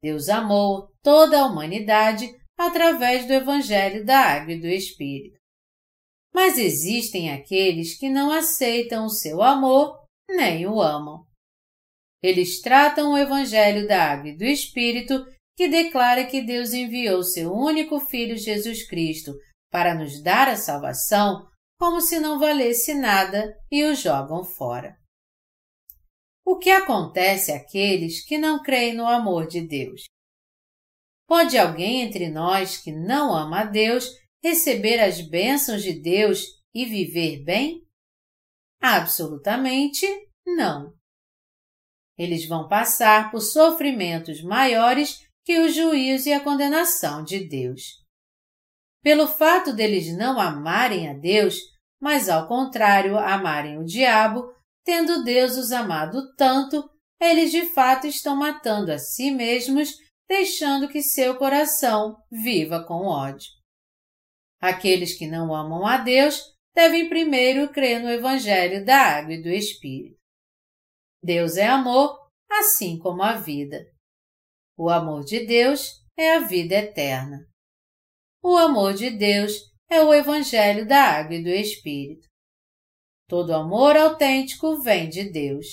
Deus 0.03 0.29
amou 0.29 0.89
toda 1.01 1.39
a 1.39 1.45
humanidade 1.47 2.29
através 2.57 3.25
do 3.25 3.33
Evangelho 3.33 4.05
da 4.05 4.19
Água 4.19 4.53
e 4.53 4.59
do 4.59 4.67
Espírito. 4.67 5.34
Mas 6.35 6.57
existem 6.57 7.31
aqueles 7.31 7.97
que 7.97 8.09
não 8.09 8.29
aceitam 8.29 9.05
o 9.05 9.09
seu 9.09 9.41
amor 9.41 10.03
nem 10.29 10.67
o 10.67 10.81
amam. 10.81 11.25
Eles 12.21 12.59
tratam 12.59 13.13
o 13.13 13.17
Evangelho 13.17 13.87
da 13.87 14.11
Água 14.11 14.31
e 14.31 14.37
do 14.37 14.43
Espírito, 14.43 15.25
que 15.55 15.69
declara 15.69 16.25
que 16.25 16.41
Deus 16.41 16.73
enviou 16.73 17.23
seu 17.23 17.53
único 17.53 18.01
Filho 18.01 18.35
Jesus 18.35 18.85
Cristo 18.85 19.31
para 19.71 19.95
nos 19.95 20.21
dar 20.21 20.49
a 20.49 20.57
salvação, 20.57 21.47
como 21.79 22.01
se 22.01 22.19
não 22.19 22.37
valesse 22.37 22.93
nada 22.93 23.55
e 23.71 23.85
o 23.85 23.95
jogam 23.95 24.43
fora. 24.43 24.93
O 26.45 26.57
que 26.57 26.69
acontece 26.69 27.53
àqueles 27.53 28.25
que 28.25 28.37
não 28.37 28.61
creem 28.61 28.93
no 28.93 29.07
amor 29.07 29.47
de 29.47 29.65
Deus? 29.65 30.03
Pode 31.25 31.57
alguém 31.57 32.01
entre 32.01 32.29
nós 32.29 32.75
que 32.75 32.91
não 32.91 33.33
ama 33.33 33.61
a 33.61 33.63
Deus 33.63 34.09
receber 34.45 34.99
as 34.99 35.21
bênçãos 35.21 35.81
de 35.81 35.91
Deus 35.91 36.43
e 36.71 36.85
viver 36.85 37.43
bem? 37.43 37.81
Absolutamente 38.79 40.05
não. 40.45 40.93
Eles 42.15 42.47
vão 42.47 42.67
passar 42.67 43.31
por 43.31 43.41
sofrimentos 43.41 44.43
maiores 44.43 45.27
que 45.43 45.59
o 45.59 45.67
juízo 45.67 46.29
e 46.29 46.33
a 46.33 46.39
condenação 46.39 47.23
de 47.23 47.43
Deus. 47.43 47.81
Pelo 49.01 49.27
fato 49.27 49.73
deles 49.73 50.15
não 50.15 50.39
amarem 50.39 51.09
a 51.09 51.13
Deus, 51.13 51.57
mas 51.99 52.29
ao 52.29 52.47
contrário 52.47 53.17
amarem 53.17 53.79
o 53.79 53.83
diabo, 53.83 54.53
tendo 54.83 55.23
Deus 55.23 55.57
os 55.57 55.71
amado 55.71 56.35
tanto, 56.35 56.87
eles 57.19 57.49
de 57.49 57.65
fato 57.65 58.05
estão 58.05 58.35
matando 58.35 58.91
a 58.91 58.99
si 58.99 59.31
mesmos, 59.31 59.97
deixando 60.29 60.87
que 60.87 61.01
seu 61.01 61.35
coração 61.35 62.15
viva 62.31 62.83
com 62.83 63.07
ódio. 63.07 63.55
Aqueles 64.65 65.15
que 65.15 65.27
não 65.27 65.53
amam 65.53 65.85
a 65.85 65.97
Deus 65.97 66.41
devem 66.73 67.07
primeiro 67.07 67.71
crer 67.71 68.01
no 68.01 68.09
Evangelho 68.09 68.83
da 68.83 68.97
Água 68.97 69.35
e 69.35 69.43
do 69.43 69.47
Espírito. 69.47 70.17
Deus 71.23 71.55
é 71.55 71.67
amor, 71.67 72.17
assim 72.49 72.97
como 72.97 73.21
a 73.21 73.33
vida. 73.33 73.85
O 74.75 74.89
amor 74.89 75.23
de 75.23 75.45
Deus 75.45 76.03
é 76.17 76.37
a 76.37 76.39
vida 76.39 76.73
eterna. 76.73 77.47
O 78.41 78.57
amor 78.57 78.95
de 78.95 79.11
Deus 79.11 79.53
é 79.87 80.01
o 80.01 80.11
Evangelho 80.11 80.87
da 80.87 80.99
Água 80.99 81.35
e 81.35 81.43
do 81.43 81.49
Espírito. 81.49 82.27
Todo 83.29 83.53
amor 83.53 83.95
autêntico 83.95 84.81
vem 84.81 85.07
de 85.09 85.29
Deus. 85.31 85.67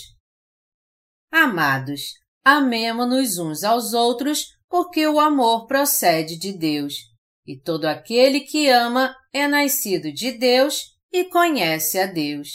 Amados, 1.33 2.13
amemo-nos 2.45 3.39
uns 3.39 3.65
aos 3.65 3.95
outros, 3.95 4.49
porque 4.69 5.07
o 5.07 5.19
amor 5.19 5.67
procede 5.67 6.39
de 6.39 6.53
Deus, 6.53 7.12
e 7.47 7.59
todo 7.59 7.87
aquele 7.87 8.41
que 8.41 8.69
ama 8.69 9.17
é 9.33 9.47
nascido 9.47 10.13
de 10.13 10.33
Deus 10.33 10.97
e 11.13 11.25
conhece 11.25 11.99
a 11.99 12.07
Deus. 12.07 12.49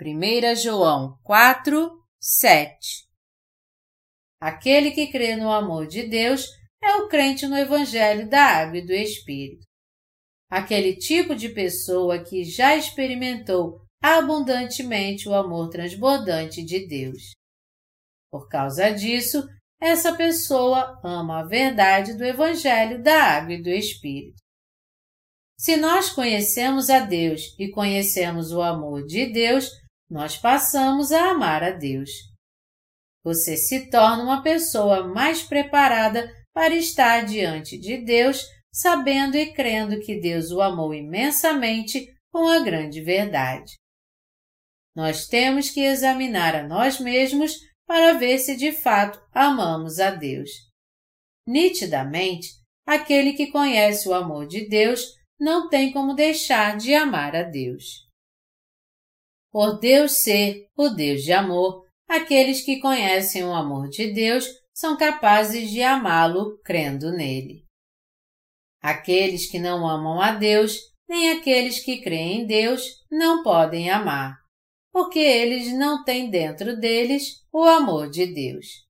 1 0.00 0.56
João 0.56 1.18
4, 1.22 1.90
7 2.20 3.06
Aquele 4.40 4.90
que 4.90 5.06
crê 5.06 5.34
no 5.36 5.50
amor 5.50 5.86
de 5.86 6.02
Deus 6.06 6.46
é 6.82 6.96
o 6.96 7.08
crente 7.08 7.46
no 7.46 7.56
Evangelho 7.56 8.28
da 8.28 8.42
Água 8.42 8.78
e 8.78 8.86
do 8.86 8.92
Espírito. 8.92 9.64
Aquele 10.50 10.96
tipo 10.96 11.34
de 11.34 11.48
pessoa 11.48 12.22
que 12.22 12.44
já 12.44 12.76
experimentou 12.76 13.80
abundantemente 14.02 15.28
o 15.28 15.34
amor 15.34 15.70
transbordante 15.70 16.62
de 16.62 16.86
Deus. 16.86 17.32
Por 18.30 18.48
causa 18.48 18.90
disso, 18.90 19.48
essa 19.80 20.14
pessoa 20.14 21.00
ama 21.04 21.40
a 21.40 21.44
verdade 21.44 22.14
do 22.14 22.24
Evangelho 22.24 23.02
da 23.02 23.22
Água 23.22 23.54
e 23.54 23.62
do 23.62 23.68
Espírito. 23.68 24.36
Se 25.58 25.76
nós 25.76 26.10
conhecemos 26.10 26.90
a 26.90 27.00
Deus 27.00 27.54
e 27.58 27.70
conhecemos 27.70 28.52
o 28.52 28.60
amor 28.60 29.06
de 29.06 29.26
Deus, 29.26 29.70
nós 30.08 30.36
passamos 30.36 31.12
a 31.12 31.30
amar 31.30 31.62
a 31.62 31.70
Deus. 31.70 32.10
Você 33.24 33.56
se 33.56 33.90
torna 33.90 34.22
uma 34.22 34.42
pessoa 34.42 35.08
mais 35.08 35.42
preparada 35.42 36.30
para 36.52 36.74
estar 36.74 37.24
diante 37.24 37.78
de 37.78 37.98
Deus, 37.98 38.40
sabendo 38.72 39.36
e 39.36 39.52
crendo 39.52 40.00
que 40.00 40.20
Deus 40.20 40.50
o 40.50 40.60
amou 40.60 40.94
imensamente 40.94 42.06
com 42.30 42.46
a 42.46 42.60
grande 42.60 43.00
verdade. 43.00 43.74
Nós 44.94 45.26
temos 45.26 45.70
que 45.70 45.80
examinar 45.80 46.54
a 46.54 46.66
nós 46.66 47.00
mesmos 47.00 47.52
para 47.86 48.14
ver 48.14 48.38
se 48.38 48.56
de 48.56 48.72
fato 48.72 49.20
amamos 49.32 50.00
a 50.00 50.10
Deus. 50.10 50.50
Nitidamente, 51.46 52.50
aquele 52.84 53.32
que 53.34 53.46
conhece 53.46 54.08
o 54.08 54.14
amor 54.14 54.46
de 54.46 54.68
Deus 54.68 55.14
não 55.38 55.68
tem 55.68 55.92
como 55.92 56.14
deixar 56.14 56.76
de 56.76 56.92
amar 56.94 57.36
a 57.36 57.42
Deus. 57.42 58.06
Por 59.52 59.78
Deus 59.78 60.12
ser 60.18 60.68
o 60.76 60.88
Deus 60.88 61.22
de 61.22 61.32
amor, 61.32 61.86
aqueles 62.08 62.60
que 62.60 62.80
conhecem 62.80 63.44
o 63.44 63.54
amor 63.54 63.88
de 63.88 64.12
Deus 64.12 64.46
são 64.74 64.96
capazes 64.96 65.70
de 65.70 65.82
amá-lo 65.82 66.58
crendo 66.62 67.12
nele. 67.12 67.64
Aqueles 68.82 69.50
que 69.50 69.58
não 69.58 69.88
amam 69.88 70.20
a 70.20 70.32
Deus, 70.32 70.78
nem 71.08 71.32
aqueles 71.32 71.82
que 71.82 72.02
creem 72.02 72.42
em 72.42 72.46
Deus, 72.46 72.82
não 73.10 73.42
podem 73.42 73.90
amar, 73.90 74.36
porque 74.96 75.18
eles 75.18 75.74
não 75.74 76.02
têm 76.02 76.30
dentro 76.30 76.74
deles 76.74 77.44
o 77.52 77.62
amor 77.64 78.08
de 78.08 78.24
Deus. 78.32 78.86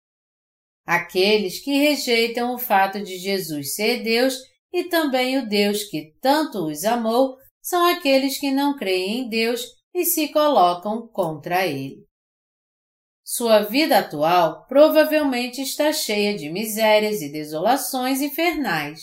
Aqueles 0.87 1.59
que 1.59 1.73
rejeitam 1.73 2.55
o 2.55 2.59
fato 2.61 3.03
de 3.03 3.19
Jesus 3.19 3.75
ser 3.75 4.05
Deus 4.05 4.37
e 4.73 4.85
também 4.85 5.37
o 5.37 5.49
Deus 5.49 5.83
que 5.83 6.15
tanto 6.21 6.69
os 6.69 6.85
amou 6.85 7.37
são 7.61 7.85
aqueles 7.87 8.39
que 8.39 8.53
não 8.53 8.77
creem 8.77 9.23
em 9.23 9.29
Deus 9.29 9.67
e 9.93 10.05
se 10.05 10.29
colocam 10.29 11.09
contra 11.09 11.67
Ele. 11.67 12.07
Sua 13.25 13.63
vida 13.63 13.99
atual 13.99 14.65
provavelmente 14.69 15.61
está 15.61 15.93
cheia 15.93 16.39
de 16.39 16.49
misérias 16.49 17.21
e 17.21 17.33
desolações 17.33 18.21
infernais. 18.21 19.01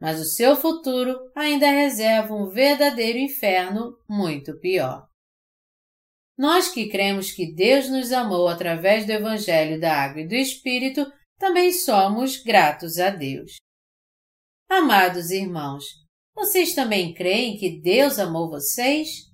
Mas 0.00 0.20
o 0.20 0.24
seu 0.24 0.54
futuro 0.54 1.18
ainda 1.34 1.68
reserva 1.68 2.32
um 2.32 2.48
verdadeiro 2.48 3.18
inferno 3.18 3.98
muito 4.08 4.56
pior. 4.60 5.07
Nós 6.38 6.68
que 6.68 6.88
cremos 6.88 7.32
que 7.32 7.52
Deus 7.52 7.88
nos 7.88 8.12
amou 8.12 8.46
através 8.46 9.04
do 9.04 9.10
Evangelho 9.10 9.80
da 9.80 10.04
Água 10.04 10.20
e 10.20 10.28
do 10.28 10.34
Espírito, 10.34 11.04
também 11.36 11.72
somos 11.72 12.36
gratos 12.40 12.98
a 13.00 13.10
Deus. 13.10 13.56
Amados 14.70 15.32
irmãos, 15.32 15.84
vocês 16.36 16.74
também 16.74 17.12
creem 17.12 17.58
que 17.58 17.80
Deus 17.80 18.20
amou 18.20 18.48
vocês? 18.48 19.28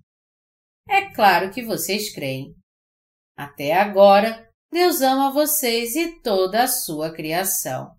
É 0.89 1.13
claro 1.15 1.53
que 1.53 1.63
vocês 1.63 2.15
creem. 2.15 2.55
Até 3.37 3.75
agora, 3.75 4.49
Deus 4.73 5.03
ama 5.03 5.31
vocês 5.31 5.95
e 5.97 6.21
toda 6.21 6.63
a 6.63 6.69
sua 6.69 7.13
criação. 7.13 7.95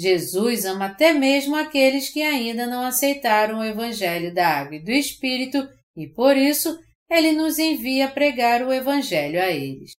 Jesus 0.00 0.64
ama 0.64 0.86
até 0.86 1.12
mesmo 1.12 1.56
aqueles 1.56 2.10
que 2.10 2.22
ainda 2.22 2.66
não 2.66 2.82
aceitaram 2.82 3.58
o 3.58 3.64
Evangelho 3.64 4.34
da 4.34 4.48
Água 4.48 4.76
e 4.76 4.84
do 4.84 4.90
Espírito 4.90 5.58
e, 5.96 6.06
por 6.06 6.36
isso, 6.36 6.78
ele 7.10 7.32
nos 7.32 7.58
envia 7.58 8.10
pregar 8.10 8.62
o 8.62 8.72
Evangelho 8.72 9.40
a 9.40 9.48
eles. 9.48 9.92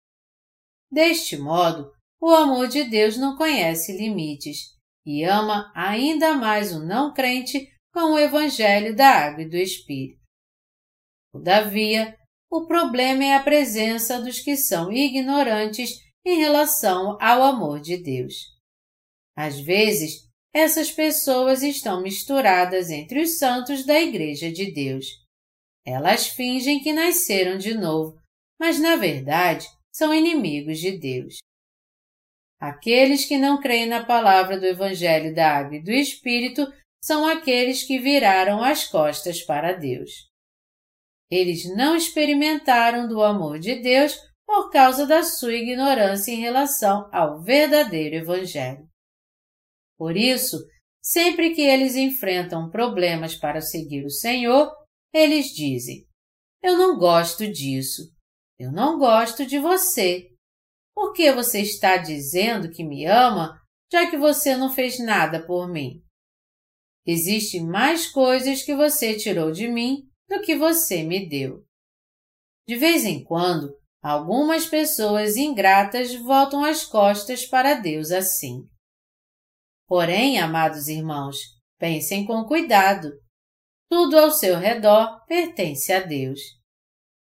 Deste 0.91 1.37
modo, 1.37 1.91
o 2.19 2.29
amor 2.31 2.67
de 2.67 2.83
Deus 2.83 3.17
não 3.17 3.37
conhece 3.37 3.95
limites 3.95 4.75
e 5.05 5.23
ama 5.23 5.71
ainda 5.75 6.33
mais 6.33 6.73
o 6.73 6.83
não 6.85 7.13
crente 7.13 7.69
com 7.93 8.13
o 8.13 8.19
Evangelho 8.19 8.95
da 8.95 9.07
Água 9.07 9.43
e 9.43 9.49
do 9.49 9.57
Espírito. 9.57 10.21
Todavia, 11.33 12.17
o 12.49 12.65
problema 12.65 13.23
é 13.23 13.35
a 13.35 13.43
presença 13.43 14.21
dos 14.21 14.39
que 14.39 14.55
são 14.55 14.91
ignorantes 14.91 15.91
em 16.25 16.37
relação 16.37 17.17
ao 17.21 17.43
amor 17.43 17.79
de 17.79 17.97
Deus. 17.97 18.33
Às 19.35 19.59
vezes, 19.59 20.27
essas 20.53 20.91
pessoas 20.91 21.61
estão 21.61 22.01
misturadas 22.01 22.89
entre 22.89 23.21
os 23.21 23.37
santos 23.37 23.85
da 23.85 23.99
Igreja 23.99 24.51
de 24.51 24.71
Deus. 24.71 25.05
Elas 25.87 26.27
fingem 26.27 26.83
que 26.83 26.91
nasceram 26.91 27.57
de 27.57 27.73
novo, 27.73 28.21
mas 28.59 28.77
na 28.77 28.97
verdade 28.97 29.65
são 29.89 30.13
inimigos 30.13 30.79
de 30.79 30.99
Deus. 30.99 31.37
Aqueles 32.59 33.23
que 33.23 33.37
não 33.37 33.61
creem 33.61 33.85
na 33.85 34.05
palavra 34.05 34.59
do 34.59 34.65
Evangelho 34.65 35.33
da 35.33 35.49
Água 35.49 35.77
e 35.77 35.81
do 35.81 35.91
Espírito 35.91 36.67
são 37.01 37.25
aqueles 37.25 37.83
que 37.83 37.99
viraram 37.99 38.61
as 38.61 38.85
costas 38.85 39.41
para 39.41 39.71
Deus. 39.71 40.27
Eles 41.31 41.73
não 41.73 41.95
experimentaram 41.95 43.07
do 43.07 43.23
amor 43.23 43.57
de 43.57 43.75
Deus 43.75 44.13
por 44.45 44.69
causa 44.69 45.07
da 45.07 45.23
sua 45.23 45.53
ignorância 45.53 46.33
em 46.33 46.41
relação 46.41 47.09
ao 47.13 47.41
verdadeiro 47.41 48.15
Evangelho. 48.17 48.85
Por 49.97 50.17
isso, 50.17 50.57
sempre 51.01 51.55
que 51.55 51.61
eles 51.61 51.95
enfrentam 51.95 52.69
problemas 52.69 53.35
para 53.35 53.61
seguir 53.61 54.05
o 54.05 54.09
Senhor, 54.09 54.69
eles 55.17 55.47
dizem: 55.47 56.07
Eu 56.61 56.77
não 56.77 56.97
gosto 56.97 57.51
disso. 57.51 58.03
Eu 58.59 58.71
não 58.71 58.97
gosto 58.97 59.45
de 59.45 59.59
você. 59.59 60.29
Por 60.95 61.13
que 61.13 61.31
você 61.31 61.61
está 61.61 61.97
dizendo 61.97 62.71
que 62.71 62.83
me 62.83 63.05
ama, 63.05 63.61
já 63.91 64.09
que 64.09 64.17
você 64.17 64.57
não 64.57 64.69
fez 64.69 64.99
nada 64.99 65.45
por 65.45 65.67
mim? 65.67 66.03
Existem 67.05 67.65
mais 67.65 68.07
coisas 68.07 68.63
que 68.63 68.75
você 68.75 69.15
tirou 69.15 69.51
de 69.51 69.67
mim 69.67 70.09
do 70.27 70.41
que 70.41 70.55
você 70.55 71.03
me 71.03 71.29
deu. 71.29 71.63
De 72.67 72.75
vez 72.75 73.05
em 73.05 73.23
quando, 73.23 73.73
algumas 74.03 74.65
pessoas 74.65 75.37
ingratas 75.37 76.13
voltam 76.15 76.65
as 76.65 76.83
costas 76.83 77.45
para 77.45 77.75
Deus 77.75 78.11
assim. 78.11 78.67
Porém, 79.87 80.37
amados 80.37 80.87
irmãos, 80.89 81.37
pensem 81.79 82.25
com 82.25 82.43
cuidado. 82.43 83.09
Tudo 83.89 84.17
ao 84.17 84.31
seu 84.31 84.57
redor 84.57 85.25
pertence 85.25 85.91
a 85.93 86.01
Deus. 86.01 86.39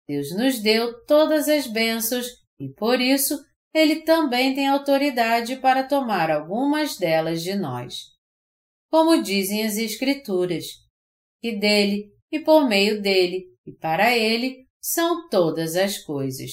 Deus 0.08 0.36
nos 0.36 0.60
deu 0.60 1.06
todas 1.06 1.48
as 1.48 1.68
bênçãos 1.68 2.28
e, 2.60 2.70
por 2.70 3.00
isso, 3.00 3.40
ele 3.74 4.02
também 4.02 4.54
tem 4.56 4.68
autoridade 4.68 5.58
para 5.58 5.88
tomar 5.88 6.32
algumas 6.32 6.98
delas 6.98 7.44
de 7.44 7.56
nós. 7.56 7.94
Como 8.92 9.22
dizem 9.22 9.66
as 9.66 9.78
Escrituras, 9.78 10.66
que 11.42 11.56
dele 11.56 12.12
e 12.32 12.40
por 12.40 12.68
meio 12.68 13.02
dele 13.02 13.46
e 13.66 13.72
para 13.72 14.18
ele 14.18 14.68
são 14.82 15.30
todas 15.30 15.76
as 15.76 16.00
coisas. 16.00 16.52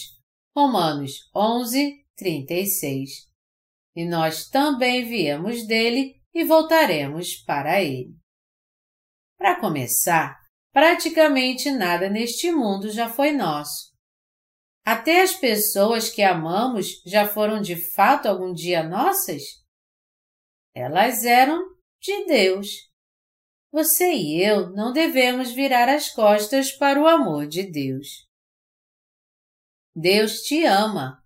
Romanos 0.54 1.30
11, 1.34 2.04
36. 2.16 3.10
E 3.94 4.04
nós 4.04 4.48
também 4.48 5.04
viemos 5.06 5.66
dele 5.66 6.20
e 6.34 6.44
voltaremos 6.44 7.36
para 7.36 7.82
ele. 7.82 8.14
Para 9.38 9.60
começar, 9.60 10.38
praticamente 10.72 11.70
nada 11.70 12.08
neste 12.08 12.50
mundo 12.50 12.90
já 12.90 13.08
foi 13.08 13.32
nosso. 13.32 13.94
Até 14.84 15.22
as 15.22 15.34
pessoas 15.34 16.08
que 16.08 16.22
amamos 16.22 17.02
já 17.04 17.28
foram 17.28 17.60
de 17.60 17.76
fato 17.76 18.26
algum 18.26 18.52
dia 18.52 18.82
nossas? 18.82 19.42
Elas 20.74 21.24
eram 21.24 21.60
de 22.00 22.24
Deus. 22.26 22.68
Você 23.72 24.12
e 24.12 24.42
eu 24.42 24.70
não 24.70 24.92
devemos 24.92 25.50
virar 25.50 25.88
as 25.88 26.08
costas 26.10 26.70
para 26.72 27.00
o 27.00 27.06
amor 27.06 27.46
de 27.46 27.64
Deus. 27.64 28.26
Deus 29.94 30.42
te 30.42 30.64
ama. 30.64 31.22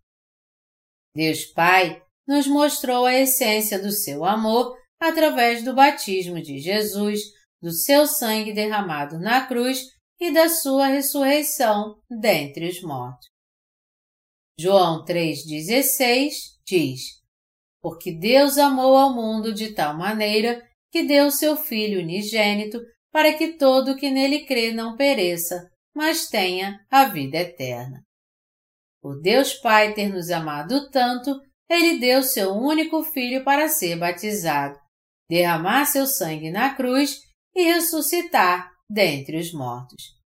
Deus 1.14 1.44
Pai 1.44 2.02
nos 2.26 2.46
mostrou 2.46 3.04
a 3.04 3.14
essência 3.14 3.80
do 3.80 3.90
seu 3.90 4.24
amor 4.24 4.76
através 4.98 5.64
do 5.64 5.74
batismo 5.74 6.40
de 6.40 6.58
Jesus, 6.58 7.20
do 7.60 7.72
seu 7.72 8.06
sangue 8.06 8.52
derramado 8.52 9.18
na 9.18 9.46
cruz 9.46 9.84
e 10.18 10.32
da 10.32 10.48
sua 10.48 10.86
ressurreição 10.86 11.96
dentre 12.08 12.68
os 12.68 12.82
mortos. 12.82 13.28
João 14.58 15.04
3,16 15.04 16.32
diz: 16.66 17.00
Porque 17.80 18.12
Deus 18.12 18.58
amou 18.58 18.96
ao 18.96 19.14
mundo 19.14 19.54
de 19.54 19.74
tal 19.74 19.96
maneira 19.96 20.62
que 20.90 21.02
deu 21.02 21.30
seu 21.30 21.56
Filho 21.56 22.00
unigênito 22.00 22.78
para 23.12 23.32
que 23.32 23.54
todo 23.54 23.92
o 23.92 23.96
que 23.96 24.10
nele 24.10 24.44
crê 24.44 24.72
não 24.72 24.96
pereça, 24.96 25.68
mas 25.94 26.28
tenha 26.28 26.78
a 26.90 27.06
vida 27.06 27.38
eterna. 27.38 28.02
Por 29.02 29.20
Deus 29.20 29.54
Pai 29.54 29.94
ter 29.94 30.12
nos 30.12 30.30
amado 30.30 30.90
tanto, 30.90 31.40
ele 31.68 31.98
deu 31.98 32.22
seu 32.22 32.52
único 32.52 33.02
filho 33.02 33.42
para 33.42 33.68
ser 33.68 33.96
batizado, 33.96 34.78
derramar 35.28 35.86
seu 35.86 36.06
sangue 36.06 36.50
na 36.50 36.74
cruz 36.74 37.18
e 37.54 37.64
ressuscitar 37.64 38.72
dentre 38.88 39.38
os 39.38 39.52
mortos. 39.52 40.18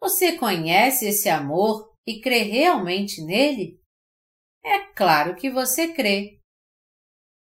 Você 0.00 0.36
conhece 0.36 1.06
esse 1.06 1.28
amor 1.28 1.92
e 2.06 2.20
crê 2.20 2.42
realmente 2.42 3.22
nele? 3.22 3.80
É 4.64 4.80
claro 4.94 5.36
que 5.36 5.50
você 5.50 5.92
crê. 5.92 6.38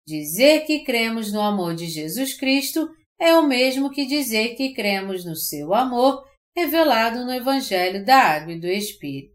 Dizer 0.07 0.65
que 0.65 0.83
cremos 0.83 1.31
no 1.31 1.41
amor 1.41 1.75
de 1.75 1.87
Jesus 1.87 2.33
Cristo 2.33 2.89
é 3.19 3.37
o 3.37 3.47
mesmo 3.47 3.89
que 3.89 4.05
dizer 4.05 4.55
que 4.55 4.73
cremos 4.73 5.23
no 5.23 5.35
seu 5.35 5.73
amor 5.73 6.27
revelado 6.55 7.25
no 7.25 7.33
Evangelho 7.33 8.05
da 8.05 8.17
Água 8.17 8.53
e 8.53 8.59
do 8.59 8.67
Espírito. 8.67 9.33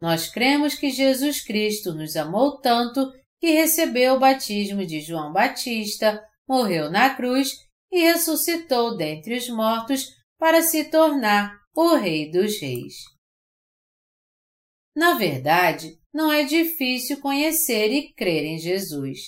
Nós 0.00 0.28
cremos 0.28 0.74
que 0.74 0.90
Jesus 0.90 1.44
Cristo 1.44 1.94
nos 1.94 2.16
amou 2.16 2.60
tanto 2.60 3.12
que 3.40 3.52
recebeu 3.52 4.14
o 4.14 4.18
batismo 4.18 4.84
de 4.84 5.00
João 5.00 5.32
Batista, 5.32 6.22
morreu 6.48 6.90
na 6.90 7.14
cruz 7.14 7.52
e 7.92 8.00
ressuscitou 8.00 8.96
dentre 8.96 9.36
os 9.36 9.48
mortos 9.50 10.08
para 10.38 10.62
se 10.62 10.84
tornar 10.84 11.60
o 11.76 11.94
Rei 11.94 12.30
dos 12.30 12.58
Reis. 12.58 12.94
Na 14.96 15.14
verdade, 15.14 15.98
não 16.12 16.32
é 16.32 16.44
difícil 16.44 17.20
conhecer 17.20 17.92
e 17.92 18.12
crer 18.12 18.44
em 18.44 18.58
Jesus. 18.58 19.20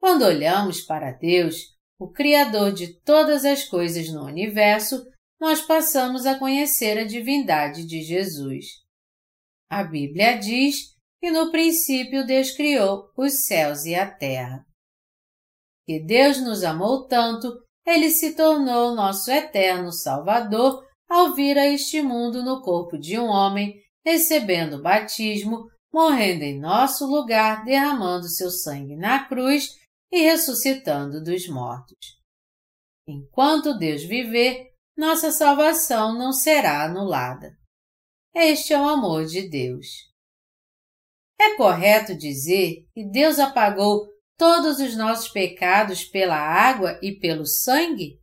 Quando 0.00 0.22
olhamos 0.22 0.80
para 0.80 1.12
Deus, 1.12 1.76
o 1.98 2.08
Criador 2.10 2.72
de 2.72 2.94
todas 3.02 3.44
as 3.44 3.64
coisas 3.64 4.08
no 4.12 4.24
universo, 4.24 5.04
nós 5.40 5.60
passamos 5.60 6.26
a 6.26 6.38
conhecer 6.38 6.98
a 6.98 7.04
divindade 7.04 7.86
de 7.86 8.02
Jesus. 8.02 8.66
A 9.70 9.84
Bíblia 9.84 10.38
diz 10.38 10.96
que 11.20 11.30
no 11.30 11.50
princípio 11.50 12.24
Deus 12.24 12.52
criou 12.52 13.10
os 13.16 13.46
céus 13.46 13.84
e 13.84 13.94
a 13.94 14.08
terra. 14.08 14.64
Que 15.88 15.98
Deus 15.98 16.38
nos 16.42 16.62
amou 16.64 17.06
tanto, 17.06 17.64
ele 17.86 18.10
se 18.10 18.34
tornou 18.34 18.94
nosso 18.94 19.30
eterno 19.30 19.90
Salvador 19.90 20.86
ao 21.08 21.34
vir 21.34 21.56
a 21.56 21.66
este 21.66 22.02
mundo 22.02 22.44
no 22.44 22.60
corpo 22.60 22.98
de 22.98 23.18
um 23.18 23.24
homem 23.24 23.74
recebendo 24.04 24.74
o 24.74 24.82
batismo, 24.82 25.64
morrendo 25.90 26.42
em 26.42 26.60
nosso 26.60 27.06
lugar, 27.06 27.64
derramando 27.64 28.28
seu 28.28 28.50
sangue 28.50 28.96
na 28.96 29.26
cruz 29.26 29.78
e 30.12 30.20
ressuscitando 30.20 31.24
dos 31.24 31.48
mortos. 31.48 32.18
Enquanto 33.06 33.78
Deus 33.78 34.02
viver, 34.02 34.74
nossa 34.94 35.32
salvação 35.32 36.12
não 36.12 36.34
será 36.34 36.84
anulada. 36.84 37.56
Este 38.34 38.74
é 38.74 38.78
o 38.78 38.86
amor 38.86 39.24
de 39.24 39.48
Deus. 39.48 39.86
É 41.40 41.56
correto 41.56 42.14
dizer 42.14 42.86
que 42.92 43.02
Deus 43.04 43.38
apagou 43.38 44.06
todos 44.38 44.78
os 44.78 44.96
nossos 44.96 45.28
pecados 45.28 46.04
pela 46.04 46.36
água 46.36 46.98
e 47.02 47.12
pelo 47.12 47.44
sangue? 47.44 48.20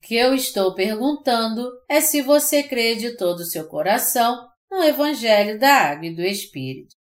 O 0.00 0.06
que 0.06 0.14
eu 0.14 0.34
estou 0.34 0.74
perguntando 0.74 1.70
é 1.88 2.00
se 2.00 2.22
você 2.22 2.62
crê 2.62 2.94
de 2.94 3.16
todo 3.16 3.40
o 3.40 3.44
seu 3.44 3.68
coração 3.68 4.48
no 4.70 4.82
Evangelho 4.82 5.58
da 5.58 5.90
Água 5.90 6.06
e 6.06 6.14
do 6.14 6.22
Espírito. 6.22 6.96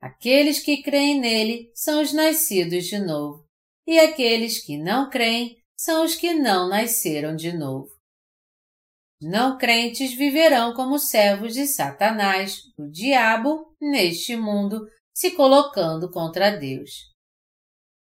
Aqueles 0.00 0.60
que 0.60 0.82
creem 0.82 1.18
nele 1.18 1.70
são 1.74 2.02
os 2.02 2.12
nascidos 2.12 2.84
de 2.84 2.98
novo, 2.98 3.46
e 3.86 3.98
aqueles 3.98 4.64
que 4.64 4.76
não 4.76 5.08
creem 5.08 5.62
são 5.76 6.04
os 6.04 6.14
que 6.14 6.34
não 6.34 6.68
nasceram 6.68 7.34
de 7.34 7.56
novo. 7.56 7.90
Não 9.20 9.58
crentes 9.58 10.14
viverão 10.14 10.74
como 10.74 10.98
servos 10.98 11.52
de 11.52 11.66
Satanás, 11.66 12.62
o 12.78 12.88
diabo, 12.90 13.76
neste 13.80 14.34
mundo, 14.34 14.86
se 15.14 15.32
colocando 15.32 16.10
contra 16.10 16.50
Deus. 16.50 17.10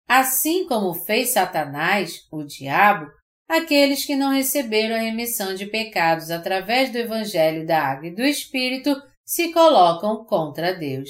Assim 0.08 0.68
como 0.68 0.94
fez 0.94 1.32
Satanás, 1.32 2.28
o 2.32 2.44
diabo, 2.44 3.10
aqueles 3.48 4.06
que 4.06 4.16
não 4.16 4.32
receberam 4.32 4.96
a 4.96 5.00
remissão 5.00 5.54
de 5.56 5.66
pecados 5.66 6.30
através 6.30 6.92
do 6.92 6.98
Evangelho 6.98 7.66
da 7.66 7.82
Água 7.82 8.08
e 8.08 8.16
do 8.16 8.22
Espírito 8.22 8.96
se 9.26 9.54
colocam 9.54 10.26
contra 10.26 10.74
Deus 10.74 11.10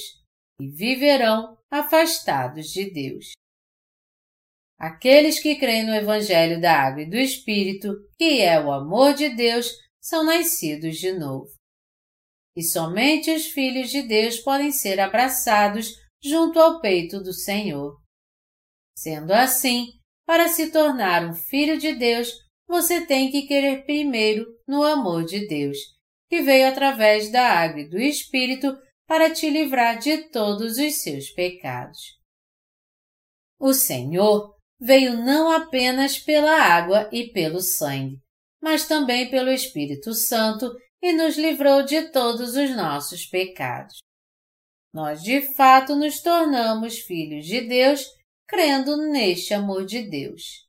e 0.59 0.67
viverão 0.69 1.57
afastados 1.71 2.67
de 2.67 2.91
Deus. 2.91 3.31
Aqueles 4.77 5.39
que 5.39 5.55
creem 5.55 5.85
no 5.85 5.93
Evangelho 5.93 6.59
da 6.59 6.73
Água 6.73 7.03
e 7.03 7.09
do 7.09 7.15
Espírito, 7.15 7.93
que 8.17 8.41
é 8.41 8.59
o 8.59 8.71
amor 8.71 9.13
de 9.13 9.29
Deus, 9.29 9.71
são 9.99 10.23
nascidos 10.23 10.97
de 10.97 11.11
novo. 11.13 11.60
E 12.55 12.63
somente 12.63 13.31
os 13.31 13.45
filhos 13.47 13.89
de 13.89 14.01
Deus 14.01 14.39
podem 14.39 14.71
ser 14.71 14.99
abraçados 14.99 15.93
junto 16.21 16.59
ao 16.59 16.79
peito 16.81 17.21
do 17.21 17.33
Senhor. 17.33 17.97
Sendo 18.95 19.31
assim, 19.31 19.87
para 20.25 20.47
se 20.47 20.71
tornar 20.71 21.25
um 21.25 21.33
filho 21.33 21.77
de 21.77 21.93
Deus, 21.93 22.31
você 22.67 23.05
tem 23.05 23.31
que 23.31 23.47
querer 23.47 23.85
primeiro 23.85 24.45
no 24.67 24.83
amor 24.83 25.25
de 25.25 25.47
Deus, 25.47 25.77
que 26.29 26.41
veio 26.41 26.67
através 26.67 27.31
da 27.31 27.43
água 27.43 27.81
e 27.81 27.89
do 27.89 27.99
Espírito 27.99 28.77
para 29.07 29.29
te 29.29 29.49
livrar 29.49 29.99
de 29.99 30.29
todos 30.29 30.77
os 30.77 31.01
seus 31.01 31.29
pecados. 31.31 31.99
O 33.59 33.73
Senhor 33.73 34.55
veio 34.79 35.17
não 35.17 35.51
apenas 35.51 36.17
pela 36.17 36.61
água 36.61 37.09
e 37.11 37.27
pelo 37.31 37.59
sangue, 37.59 38.17
mas 38.61 38.87
também 38.87 39.29
pelo 39.29 39.51
Espírito 39.51 40.13
Santo 40.13 40.71
e 41.01 41.13
nos 41.13 41.37
livrou 41.37 41.83
de 41.83 42.11
todos 42.11 42.55
os 42.55 42.75
nossos 42.75 43.25
pecados. 43.25 43.97
Nós 44.93 45.21
de 45.23 45.53
fato 45.55 45.95
nos 45.95 46.21
tornamos 46.21 46.99
filhos 46.99 47.45
de 47.45 47.61
Deus 47.61 48.05
crendo 48.47 48.97
neste 48.97 49.53
amor 49.53 49.85
de 49.85 50.01
Deus. 50.09 50.67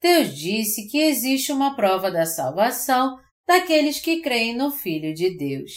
Deus 0.00 0.36
disse 0.36 0.86
que 0.88 0.98
existe 0.98 1.50
uma 1.50 1.74
prova 1.74 2.10
da 2.10 2.26
salvação 2.26 3.18
daqueles 3.46 3.98
que 3.98 4.20
creem 4.20 4.54
no 4.54 4.70
Filho 4.70 5.14
de 5.14 5.36
Deus. 5.36 5.72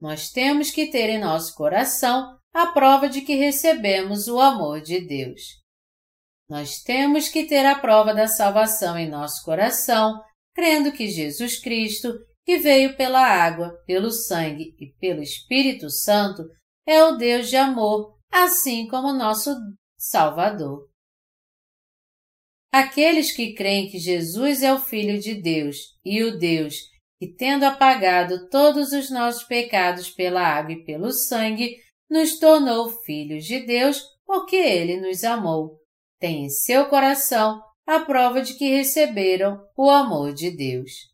Nós 0.00 0.30
temos 0.30 0.70
que 0.70 0.90
ter 0.90 1.10
em 1.10 1.20
nosso 1.20 1.54
coração 1.54 2.36
a 2.52 2.66
prova 2.66 3.08
de 3.08 3.20
que 3.20 3.34
recebemos 3.34 4.26
o 4.26 4.40
amor 4.40 4.80
de 4.80 5.00
Deus. 5.06 5.60
Nós 6.48 6.82
temos 6.82 7.28
que 7.28 7.44
ter 7.44 7.64
a 7.64 7.78
prova 7.78 8.12
da 8.12 8.26
salvação 8.26 8.98
em 8.98 9.08
nosso 9.08 9.44
coração, 9.44 10.20
crendo 10.52 10.90
que 10.90 11.06
Jesus 11.06 11.60
Cristo, 11.60 12.12
que 12.44 12.58
veio 12.58 12.96
pela 12.96 13.20
água, 13.20 13.72
pelo 13.86 14.10
sangue 14.10 14.74
e 14.78 14.92
pelo 14.94 15.22
Espírito 15.22 15.90
Santo, 15.90 16.42
é 16.86 17.04
o 17.04 17.16
Deus 17.16 17.48
de 17.48 17.56
amor, 17.56 18.16
assim 18.30 18.86
como 18.88 19.12
nosso 19.12 19.54
Salvador. 19.98 20.88
Aqueles 22.72 23.32
que 23.32 23.52
creem 23.54 23.90
que 23.90 23.98
Jesus 23.98 24.62
é 24.62 24.72
o 24.72 24.78
Filho 24.78 25.20
de 25.20 25.34
Deus 25.34 25.76
e 26.04 26.22
o 26.22 26.38
Deus 26.38 26.74
que, 27.18 27.26
tendo 27.26 27.64
apagado 27.64 28.48
todos 28.48 28.92
os 28.92 29.10
nossos 29.10 29.42
pecados 29.42 30.08
pela 30.08 30.40
água 30.40 30.72
e 30.72 30.84
pelo 30.84 31.12
sangue, 31.12 31.76
nos 32.08 32.38
tornou 32.38 32.88
filhos 33.04 33.44
de 33.44 33.60
Deus 33.66 34.02
porque 34.24 34.56
Ele 34.56 35.00
nos 35.00 35.22
amou. 35.22 35.78
Tem 36.18 36.44
em 36.44 36.48
seu 36.48 36.88
coração 36.88 37.60
a 37.86 38.00
prova 38.00 38.40
de 38.40 38.54
que 38.54 38.70
receberam 38.70 39.60
o 39.76 39.90
amor 39.90 40.32
de 40.32 40.50
Deus. 40.50 41.09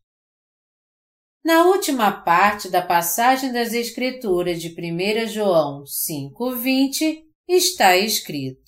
Na 1.47 1.63
última 1.67 2.11
parte 2.11 2.69
da 2.69 2.83
passagem 2.83 3.53
das 3.53 3.73
Escrituras 3.73 4.61
de 4.61 4.69
1 4.69 5.29
João 5.29 5.85
5,20 5.85 7.23
está 7.49 7.97
escrito: 7.97 8.61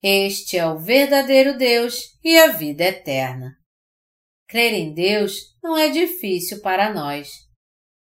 Este 0.00 0.56
é 0.56 0.64
o 0.64 0.78
verdadeiro 0.78 1.58
Deus 1.58 2.16
e 2.22 2.38
a 2.38 2.52
vida 2.52 2.84
eterna. 2.84 3.56
Crer 4.48 4.72
em 4.72 4.94
Deus 4.94 5.34
não 5.60 5.76
é 5.76 5.88
difícil 5.88 6.62
para 6.62 6.94
nós. 6.94 7.28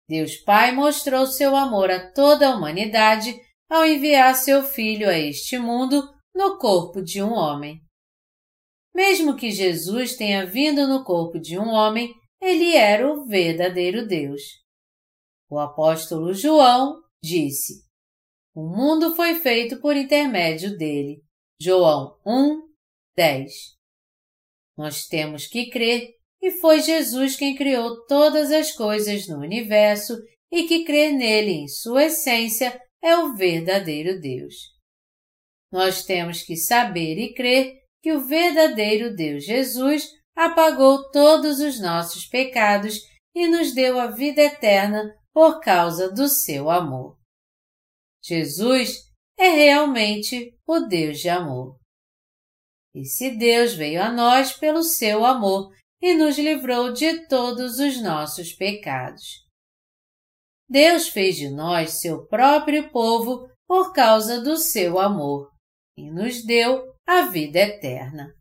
Deus 0.08 0.36
Pai 0.36 0.70
mostrou 0.70 1.26
seu 1.26 1.56
amor 1.56 1.90
a 1.90 2.12
toda 2.12 2.46
a 2.46 2.54
humanidade 2.54 3.34
ao 3.68 3.84
enviar 3.84 4.32
seu 4.36 4.62
Filho 4.62 5.08
a 5.08 5.18
este 5.18 5.58
mundo 5.58 6.08
no 6.32 6.56
corpo 6.56 7.02
de 7.02 7.20
um 7.20 7.32
homem. 7.32 7.80
Mesmo 8.94 9.34
que 9.34 9.50
Jesus 9.50 10.14
tenha 10.14 10.46
vindo 10.46 10.86
no 10.86 11.02
corpo 11.02 11.40
de 11.40 11.58
um 11.58 11.66
homem, 11.66 12.14
ele 12.42 12.74
era 12.74 13.08
o 13.08 13.24
verdadeiro 13.24 14.06
Deus. 14.06 14.42
O 15.48 15.58
apóstolo 15.58 16.34
João 16.34 17.00
disse: 17.22 17.84
O 18.52 18.62
mundo 18.62 19.14
foi 19.14 19.36
feito 19.36 19.80
por 19.80 19.96
intermédio 19.96 20.76
dele. 20.76 21.22
João 21.60 22.18
1, 22.26 22.68
10. 23.16 23.52
Nós 24.76 25.06
temos 25.06 25.46
que 25.46 25.70
crer 25.70 26.16
que 26.40 26.50
foi 26.50 26.80
Jesus 26.80 27.36
quem 27.36 27.54
criou 27.54 28.04
todas 28.06 28.50
as 28.50 28.72
coisas 28.72 29.28
no 29.28 29.38
universo 29.38 30.14
e 30.50 30.66
que 30.66 30.84
crer 30.84 31.12
nele 31.12 31.52
em 31.52 31.68
sua 31.68 32.06
essência 32.06 32.76
é 33.00 33.16
o 33.16 33.36
verdadeiro 33.36 34.20
Deus. 34.20 34.54
Nós 35.70 36.04
temos 36.04 36.42
que 36.42 36.56
saber 36.56 37.18
e 37.18 37.34
crer 37.34 37.82
que 38.02 38.12
o 38.12 38.26
verdadeiro 38.26 39.14
Deus 39.14 39.44
Jesus 39.44 40.08
apagou 40.36 41.10
todos 41.10 41.60
os 41.60 41.80
nossos 41.80 42.26
pecados 42.26 43.00
e 43.34 43.48
nos 43.48 43.74
deu 43.74 43.98
a 43.98 44.08
vida 44.08 44.42
eterna 44.42 45.14
por 45.32 45.60
causa 45.60 46.10
do 46.10 46.28
seu 46.28 46.70
amor. 46.70 47.18
Jesus 48.22 49.10
é 49.38 49.48
realmente 49.48 50.56
o 50.66 50.80
Deus 50.80 51.18
de 51.18 51.28
amor. 51.28 51.76
Esse 52.94 53.30
Deus 53.30 53.74
veio 53.74 54.02
a 54.02 54.12
nós 54.12 54.52
pelo 54.52 54.82
seu 54.82 55.24
amor 55.24 55.74
e 56.00 56.14
nos 56.14 56.36
livrou 56.36 56.92
de 56.92 57.26
todos 57.26 57.78
os 57.78 58.00
nossos 58.02 58.52
pecados. 58.52 59.42
Deus 60.68 61.08
fez 61.08 61.36
de 61.36 61.48
nós 61.48 62.00
seu 62.00 62.26
próprio 62.26 62.90
povo 62.90 63.48
por 63.66 63.92
causa 63.92 64.40
do 64.42 64.56
seu 64.56 64.98
amor 64.98 65.50
e 65.96 66.10
nos 66.10 66.44
deu 66.44 66.94
a 67.06 67.22
vida 67.22 67.58
eterna. 67.58 68.34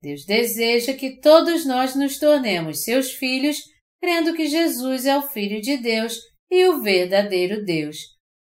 Deus 0.00 0.24
deseja 0.24 0.94
que 0.94 1.20
todos 1.20 1.66
nós 1.66 1.94
nos 1.94 2.18
tornemos 2.18 2.84
seus 2.84 3.12
filhos, 3.12 3.58
crendo 4.00 4.34
que 4.34 4.46
Jesus 4.46 5.06
é 5.06 5.16
o 5.18 5.22
Filho 5.22 5.60
de 5.60 5.76
Deus 5.76 6.16
e 6.50 6.66
o 6.68 6.80
verdadeiro 6.82 7.64
Deus, 7.64 7.96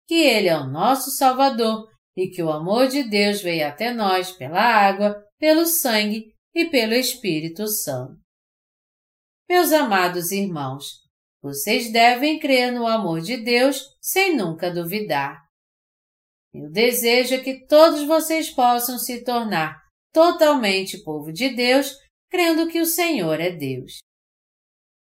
que 0.06 0.14
Ele 0.14 0.48
é 0.48 0.56
o 0.56 0.70
nosso 0.70 1.10
Salvador 1.10 1.88
e 2.16 2.28
que 2.28 2.42
o 2.42 2.50
amor 2.50 2.86
de 2.86 3.02
Deus 3.02 3.42
veio 3.42 3.66
até 3.66 3.92
nós 3.92 4.30
pela 4.30 4.60
água, 4.60 5.16
pelo 5.38 5.66
sangue 5.66 6.32
e 6.54 6.66
pelo 6.66 6.94
Espírito 6.94 7.66
Santo. 7.66 8.18
Meus 9.48 9.72
amados 9.72 10.30
irmãos, 10.30 10.84
vocês 11.42 11.90
devem 11.90 12.38
crer 12.38 12.70
no 12.70 12.86
amor 12.86 13.20
de 13.20 13.36
Deus 13.38 13.82
sem 14.00 14.36
nunca 14.36 14.70
duvidar. 14.70 15.40
Meu 16.52 16.70
desejo 16.70 17.42
que 17.42 17.66
todos 17.66 18.04
vocês 18.04 18.50
possam 18.50 18.98
se 18.98 19.24
tornar 19.24 19.79
totalmente 20.12 21.02
povo 21.02 21.32
de 21.32 21.48
Deus, 21.50 21.96
crendo 22.28 22.68
que 22.68 22.80
o 22.80 22.86
Senhor 22.86 23.40
é 23.40 23.50
Deus. 23.50 23.98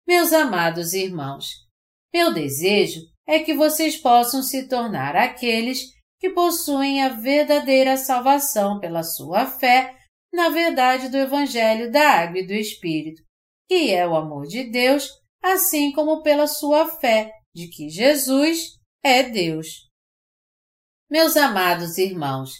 Meus 0.07 0.33
amados 0.33 0.93
irmãos, 0.93 1.45
meu 2.13 2.33
desejo 2.33 3.01
é 3.27 3.39
que 3.39 3.53
vocês 3.53 3.95
possam 3.97 4.41
se 4.41 4.67
tornar 4.67 5.15
aqueles 5.15 5.93
que 6.19 6.29
possuem 6.29 7.01
a 7.01 7.09
verdadeira 7.09 7.97
salvação 7.97 8.79
pela 8.79 9.03
sua 9.03 9.45
fé 9.45 9.97
na 10.33 10.49
verdade 10.49 11.09
do 11.09 11.17
Evangelho 11.17 11.91
da 11.91 12.09
Água 12.09 12.39
e 12.39 12.47
do 12.47 12.53
Espírito, 12.53 13.21
que 13.67 13.91
é 13.91 14.07
o 14.07 14.15
amor 14.15 14.47
de 14.47 14.63
Deus, 14.63 15.09
assim 15.41 15.91
como 15.91 16.21
pela 16.21 16.47
sua 16.47 16.87
fé 16.87 17.33
de 17.53 17.67
que 17.67 17.89
Jesus 17.89 18.77
é 19.03 19.23
Deus. 19.23 19.89
Meus 21.09 21.35
amados 21.35 21.97
irmãos, 21.97 22.51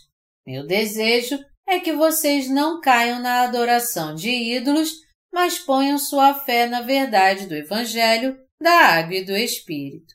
meu 0.45 0.65
desejo 0.65 1.39
é 1.71 1.79
que 1.79 1.93
vocês 1.93 2.49
não 2.49 2.81
caiam 2.81 3.21
na 3.21 3.43
adoração 3.43 4.13
de 4.13 4.29
ídolos, 4.29 4.91
mas 5.31 5.57
ponham 5.57 5.97
sua 5.97 6.33
fé 6.33 6.67
na 6.67 6.81
verdade 6.81 7.47
do 7.47 7.55
Evangelho, 7.55 8.37
da 8.59 8.71
água 8.71 9.15
e 9.15 9.23
do 9.23 9.31
Espírito. 9.31 10.13